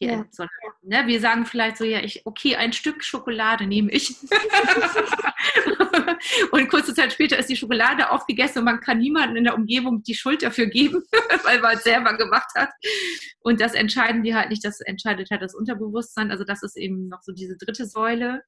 [0.00, 0.24] Ja.
[0.30, 0.48] Soll,
[0.82, 1.06] ne?
[1.06, 4.16] Wir sagen vielleicht so, ja, ich, okay, ein Stück Schokolade nehme ich.
[6.50, 10.02] und kurze Zeit später ist die Schokolade aufgegessen und man kann niemandem in der Umgebung
[10.02, 11.02] die Schuld dafür geben,
[11.44, 12.70] weil man es selber gemacht hat.
[13.40, 16.30] Und das entscheiden wir halt nicht, das entscheidet halt das Unterbewusstsein.
[16.30, 18.42] Also das ist eben noch so diese dritte Säule.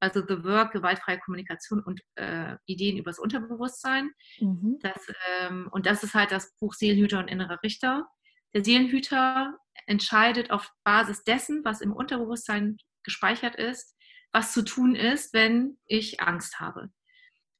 [0.00, 4.10] Also The Work, gewaltfreie Kommunikation und äh, Ideen übers Unterbewusstsein.
[4.40, 4.78] Mhm.
[4.82, 4.98] Das,
[5.40, 8.08] ähm, und das ist halt das Buch Seelenhüter und innerer Richter.
[8.54, 13.96] Der Seelenhüter entscheidet auf Basis dessen, was im Unterbewusstsein gespeichert ist,
[14.32, 16.90] was zu tun ist, wenn ich Angst habe.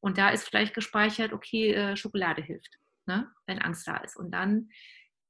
[0.01, 3.31] Und da ist vielleicht gespeichert, okay, äh, Schokolade hilft, ne?
[3.47, 4.17] wenn Angst da ist.
[4.17, 4.71] Und dann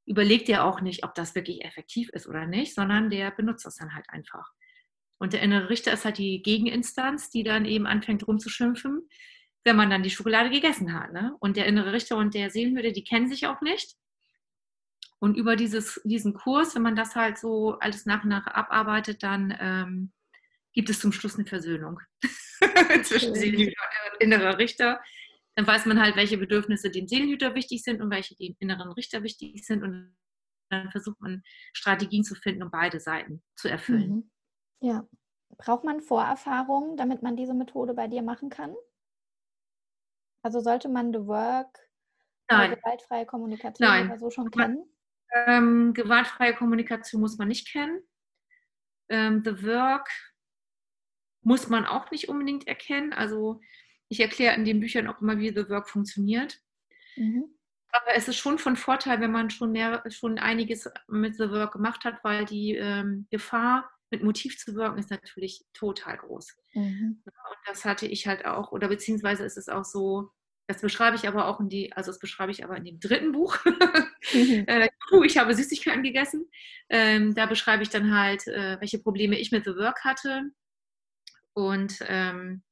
[0.07, 3.77] überlegt er auch nicht, ob das wirklich effektiv ist oder nicht, sondern der benutzt das
[3.77, 4.51] dann halt einfach.
[5.19, 9.09] Und der innere Richter ist halt die Gegeninstanz, die dann eben anfängt rumzuschimpfen,
[9.65, 11.13] wenn man dann die Schokolade gegessen hat.
[11.13, 11.37] Ne?
[11.39, 13.95] Und der innere Richter und der Seelenhüter, die kennen sich auch nicht.
[15.23, 19.23] Und über dieses, diesen Kurs, wenn man das halt so alles nach und nach abarbeitet,
[19.23, 20.13] dann ähm,
[20.73, 22.01] gibt es zum Schluss eine Versöhnung
[23.05, 23.81] zwischen Seelenhüter
[24.13, 25.01] und innerer Richter.
[25.55, 29.23] Dann weiß man halt, welche Bedürfnisse dem Seelenhüter wichtig sind und welche dem inneren Richter
[29.23, 29.85] wichtig sind.
[29.85, 30.17] Und
[30.71, 34.11] dann versucht man Strategien zu finden, um beide Seiten zu erfüllen.
[34.11, 34.31] Mhm.
[34.81, 35.09] Ja.
[35.57, 38.75] Braucht man Vorerfahrungen, damit man diese Methode bei dir machen kann?
[40.43, 41.79] Also sollte man The Work,
[42.51, 42.75] Nein.
[42.75, 44.07] gewaltfreie Kommunikation Nein.
[44.07, 44.89] oder so schon kennen?
[45.33, 48.03] Ähm, gewaltfreie Kommunikation muss man nicht kennen.
[49.09, 50.11] Ähm, the Work
[51.43, 53.13] muss man auch nicht unbedingt erkennen.
[53.13, 53.61] Also
[54.09, 56.61] ich erkläre in den Büchern auch immer, wie The Work funktioniert.
[57.17, 57.47] Mhm.
[57.89, 61.73] Aber es ist schon von Vorteil, wenn man schon mehr, schon einiges mit The Work
[61.73, 66.55] gemacht hat, weil die ähm, Gefahr, mit Motiv zu wirken, ist natürlich total groß.
[66.75, 67.23] Mhm.
[67.25, 70.31] Und das hatte ich halt auch, oder beziehungsweise ist es auch so,
[70.67, 73.33] das beschreibe ich aber auch in die, also das beschreibe ich aber in dem dritten
[73.33, 73.59] Buch.
[74.33, 74.65] Mhm.
[74.67, 74.89] äh,
[75.25, 76.49] ich habe Süßigkeiten gegessen.
[76.89, 80.51] Ähm, da beschreibe ich dann halt, äh, welche Probleme ich mit The Work hatte.
[81.55, 82.63] Und ähm,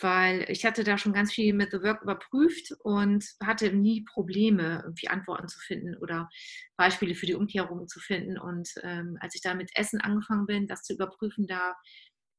[0.00, 4.82] weil ich hatte da schon ganz viel mit The Work überprüft und hatte nie Probleme,
[4.84, 6.28] irgendwie Antworten zu finden oder
[6.76, 8.38] Beispiele für die Umkehrung zu finden.
[8.38, 11.74] Und ähm, als ich da mit Essen angefangen bin, das zu überprüfen, da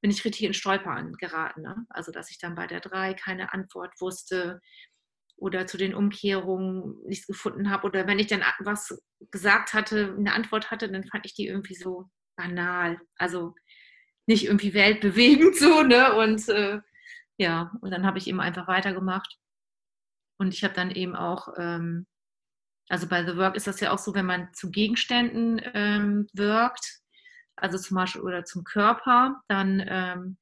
[0.02, 1.62] bin ich richtig in Stolpern geraten.
[1.62, 1.86] Ne?
[1.90, 4.62] Also, dass ich dann bei der 3 keine Antwort wusste
[5.38, 7.88] oder zu den Umkehrungen nichts gefunden habe.
[7.88, 8.98] Oder wenn ich dann was
[9.32, 13.00] gesagt hatte, eine Antwort hatte, dann fand ich die irgendwie so banal.
[13.18, 13.56] Also
[14.28, 16.14] nicht irgendwie weltbewegend so, ne?
[16.16, 16.80] Und äh,
[17.38, 19.38] ja, und dann habe ich eben einfach weitergemacht.
[20.38, 22.08] Und ich habe dann eben auch, ähm,
[22.90, 27.02] also bei The Work ist das ja auch so, wenn man zu Gegenständen ähm, wirkt,
[27.56, 30.38] also zum Beispiel oder zum Körper, dann ähm,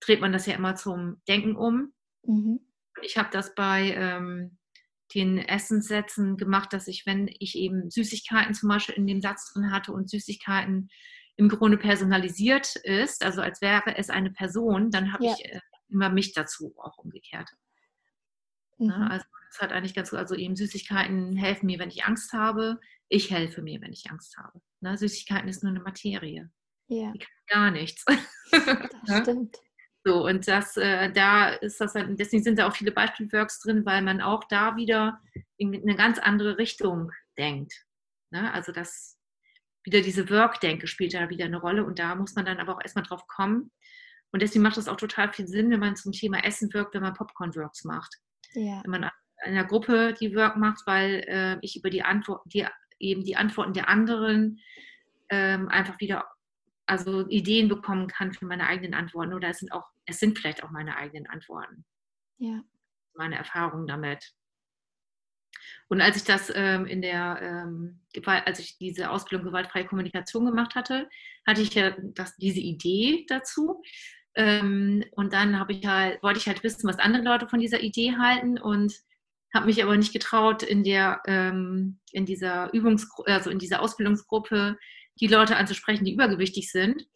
[0.00, 1.92] dreht man das ja immer zum Denken um.
[2.24, 2.60] Mhm.
[3.02, 4.58] Ich habe das bei ähm,
[5.14, 9.72] den Essenssätzen gemacht, dass ich, wenn ich eben Süßigkeiten zum Beispiel in dem Satz drin
[9.72, 10.90] hatte und Süßigkeiten
[11.36, 15.34] im Grunde personalisiert ist, also als wäre es eine Person, dann habe ja.
[15.34, 17.48] ich äh, immer mich dazu auch umgekehrt.
[18.76, 19.02] Ne, mhm.
[19.04, 22.78] Also das hat eigentlich ganz gut, also eben Süßigkeiten helfen mir, wenn ich Angst habe.
[23.08, 24.60] Ich helfe mir, wenn ich Angst habe.
[24.80, 24.98] Ne?
[24.98, 26.50] Süßigkeiten ist nur eine Materie.
[26.88, 27.12] Ja.
[27.12, 28.04] Die kann gar nichts.
[28.04, 28.18] Das
[29.22, 29.56] stimmt.
[30.04, 33.84] So, und das, äh, da ist das dann, deswegen sind da auch viele Beispielworks drin,
[33.84, 35.20] weil man auch da wieder
[35.56, 37.84] in eine ganz andere Richtung denkt.
[38.30, 38.52] Ne?
[38.52, 39.18] Also das
[39.84, 42.82] wieder diese Work-Denke spielt da wieder eine Rolle und da muss man dann aber auch
[42.82, 43.70] erstmal drauf kommen.
[44.32, 47.02] Und deswegen macht es auch total viel Sinn, wenn man zum Thema Essen wirkt, wenn
[47.02, 48.14] man Popcorn-Works macht.
[48.52, 48.82] Ja.
[48.84, 49.10] Wenn man
[49.44, 52.66] in einer Gruppe die Work macht, weil äh, ich über die Antwort, die,
[52.98, 54.60] eben die Antworten der anderen
[55.30, 56.26] ähm, einfach wieder
[56.88, 60.62] also Ideen bekommen kann für meine eigenen Antworten oder es sind auch, es sind vielleicht
[60.62, 61.84] auch meine eigenen Antworten.
[62.38, 62.62] Ja.
[63.14, 64.32] Meine Erfahrungen damit.
[65.88, 70.74] Und als ich das ähm, in der, ähm, als ich diese Ausbildung gewaltfreie Kommunikation gemacht
[70.74, 71.08] hatte,
[71.46, 73.82] hatte ich ja das, diese Idee dazu.
[74.34, 77.80] Ähm, und dann habe ich halt, wollte ich halt wissen, was andere Leute von dieser
[77.80, 78.94] Idee halten und
[79.52, 84.76] habe mich aber nicht getraut, in der, ähm, in dieser Übungsgruppe, also in dieser Ausbildungsgruppe
[85.20, 87.06] die Leute anzusprechen, die übergewichtig sind,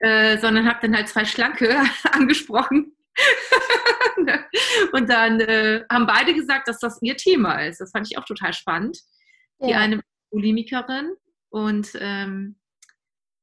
[0.00, 1.76] äh, sondern habe dann halt zwei Schlanke
[2.12, 2.94] angesprochen.
[4.92, 7.80] und dann äh, haben beide gesagt, dass das ihr Thema ist.
[7.80, 8.98] Das fand ich auch total spannend.
[9.58, 9.66] Ja.
[9.66, 11.14] Die eine Bulimikerin
[11.50, 12.58] und ähm,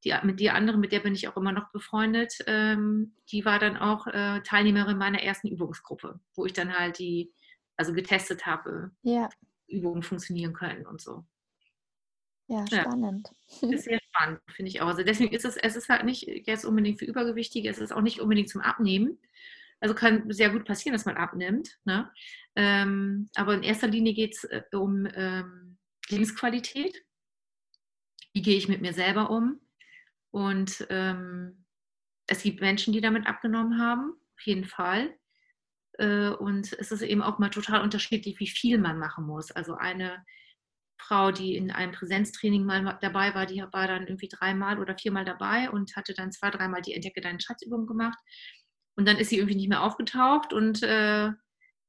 [0.05, 3.59] die, mit die andere, mit der bin ich auch immer noch befreundet, ähm, die war
[3.59, 7.33] dann auch äh, Teilnehmerin meiner ersten Übungsgruppe, wo ich dann halt die,
[7.75, 9.29] also getestet habe, ja.
[9.67, 11.25] Übungen funktionieren können und so.
[12.47, 13.31] Ja, spannend.
[13.61, 14.87] Ja, ist sehr spannend, finde ich auch.
[14.87, 18.01] Also deswegen ist es, es ist halt nicht jetzt unbedingt für Übergewichtige, es ist auch
[18.01, 19.19] nicht unbedingt zum Abnehmen.
[19.79, 21.79] Also kann sehr gut passieren, dass man abnimmt.
[21.85, 22.11] Ne?
[22.55, 25.77] Ähm, aber in erster Linie geht es äh, um ähm,
[26.09, 27.03] Lebensqualität.
[28.33, 29.59] Wie gehe ich mit mir selber um?
[30.31, 31.65] Und ähm,
[32.27, 35.13] es gibt Menschen, die damit abgenommen haben, auf jeden Fall.
[35.93, 39.51] Äh, und es ist eben auch mal total unterschiedlich, wie viel man machen muss.
[39.51, 40.25] Also eine
[40.97, 45.25] Frau, die in einem Präsenztraining mal dabei war, die war dann irgendwie dreimal oder viermal
[45.25, 48.17] dabei und hatte dann zwei, dreimal die Entdecke deinen Schatzübung gemacht.
[48.95, 51.31] Und dann ist sie irgendwie nicht mehr aufgetaucht und äh,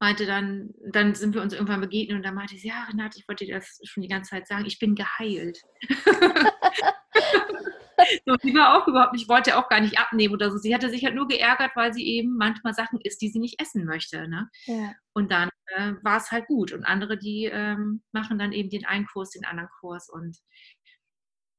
[0.00, 3.28] meinte dann, dann sind wir uns irgendwann begegnet und dann meinte sie, ja, Renate, ich
[3.28, 5.60] wollte dir das schon die ganze Zeit sagen, ich bin geheilt.
[8.26, 10.58] so, sie war auch überhaupt nicht, wollte auch gar nicht abnehmen oder so.
[10.58, 13.60] Sie hatte sich halt nur geärgert, weil sie eben manchmal Sachen isst, die sie nicht
[13.60, 14.28] essen möchte.
[14.28, 14.48] Ne?
[14.64, 14.92] Ja.
[15.12, 16.72] Und dann äh, war es halt gut.
[16.72, 20.38] Und andere, die ähm, machen dann eben den einen Kurs, den anderen Kurs und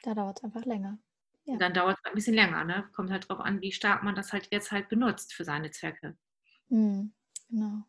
[0.03, 0.99] da dauert es einfach länger.
[1.45, 1.57] Ja.
[1.57, 2.63] Dann dauert es ein bisschen länger.
[2.63, 2.89] Ne?
[2.93, 6.17] Kommt halt darauf an, wie stark man das halt jetzt halt benutzt für seine Zwecke.
[6.69, 7.13] Mhm,
[7.49, 7.83] genau.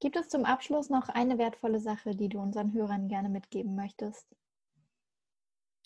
[0.00, 4.26] Gibt es zum Abschluss noch eine wertvolle Sache, die du unseren Hörern gerne mitgeben möchtest?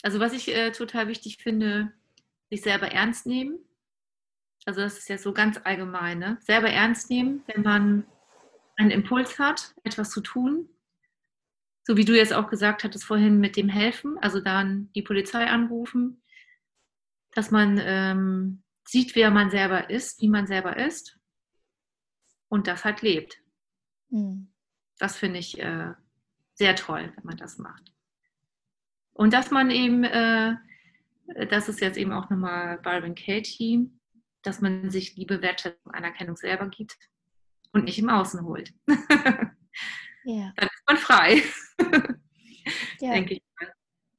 [0.02, 1.92] Also was ich äh, total wichtig finde,
[2.50, 3.58] sich selber ernst nehmen.
[4.64, 6.18] Also das ist ja so ganz allgemein.
[6.18, 6.38] Ne?
[6.40, 8.06] Selber ernst nehmen, wenn man
[8.76, 10.68] einen Impuls hat, etwas zu tun.
[11.84, 15.46] So wie du jetzt auch gesagt hattest vorhin mit dem Helfen, also dann die Polizei
[15.46, 16.20] anrufen,
[17.32, 21.18] dass man ähm, sieht, wer man selber ist, wie man selber ist
[22.48, 23.40] und das halt lebt.
[24.10, 24.52] Mhm.
[24.98, 25.92] Das finde ich äh,
[26.54, 27.92] sehr toll, wenn man das macht.
[29.16, 30.54] Und dass man eben, äh,
[31.50, 33.90] das ist jetzt eben auch nochmal Byron Katie,
[34.42, 36.96] dass man sich Liebe, Wertschätzung, Anerkennung selber gibt
[37.72, 38.74] und nicht im Außen holt.
[40.24, 40.52] ja.
[40.56, 41.42] Dann ist man frei.
[43.00, 43.14] ja.
[43.14, 43.72] Denke ich mal.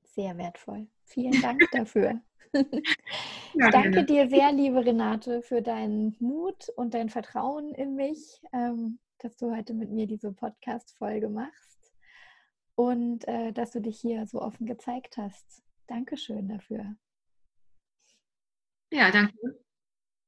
[0.03, 0.87] Sehr wertvoll.
[1.05, 2.19] Vielen Dank dafür.
[2.53, 8.97] ich danke dir sehr, liebe Renate, für deinen Mut und dein Vertrauen in mich, ähm,
[9.19, 11.76] dass du heute mit mir diese Podcast-Folge machst
[12.77, 15.63] und äh, dass du dich hier so offen gezeigt hast.
[15.87, 16.95] Dankeschön dafür.
[18.91, 19.33] Ja, danke.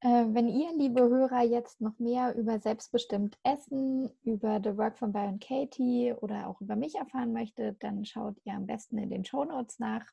[0.01, 5.11] Äh, wenn ihr, liebe Hörer, jetzt noch mehr über selbstbestimmt Essen, über The Work von
[5.11, 9.25] Byron Katie oder auch über mich erfahren möchtet, dann schaut ihr am besten in den
[9.25, 10.05] Show Notes nach.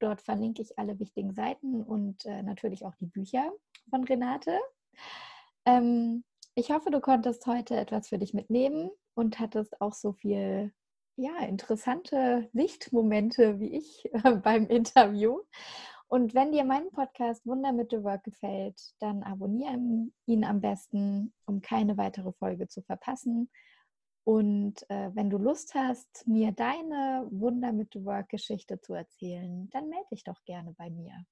[0.00, 3.52] Dort verlinke ich alle wichtigen Seiten und äh, natürlich auch die Bücher
[3.90, 4.58] von Renate.
[5.64, 6.24] Ähm,
[6.56, 10.72] ich hoffe, du konntest heute etwas für dich mitnehmen und hattest auch so viel
[11.16, 15.40] ja, interessante Lichtmomente wie ich äh, beim Interview.
[16.08, 19.76] Und wenn dir mein Podcast Wunder mit The Work gefällt, dann abonniere
[20.26, 23.50] ihn am besten, um keine weitere Folge zu verpassen.
[24.22, 29.68] Und äh, wenn du Lust hast, mir deine Wunder mit The Work Geschichte zu erzählen,
[29.70, 31.24] dann melde dich doch gerne bei mir.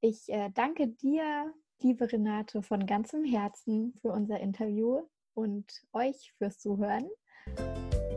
[0.00, 5.02] Ich äh, danke dir, liebe Renate, von ganzem Herzen für unser Interview
[5.34, 7.08] und euch fürs Zuhören.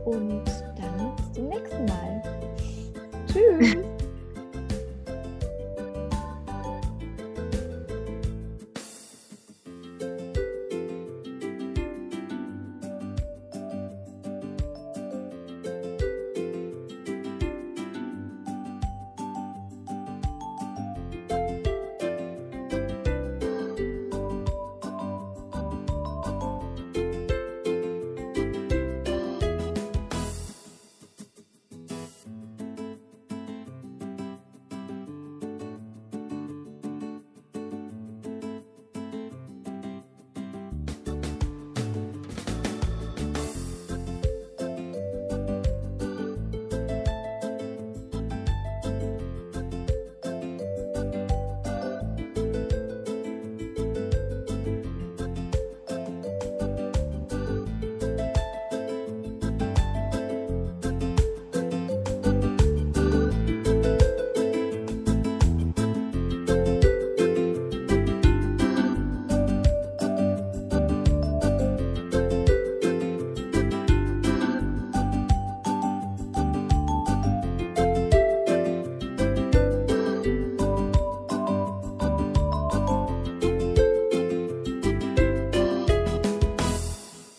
[0.04, 0.44] Und
[0.76, 2.22] dann bis zum nächsten Mal.
[3.26, 3.76] Tschüss.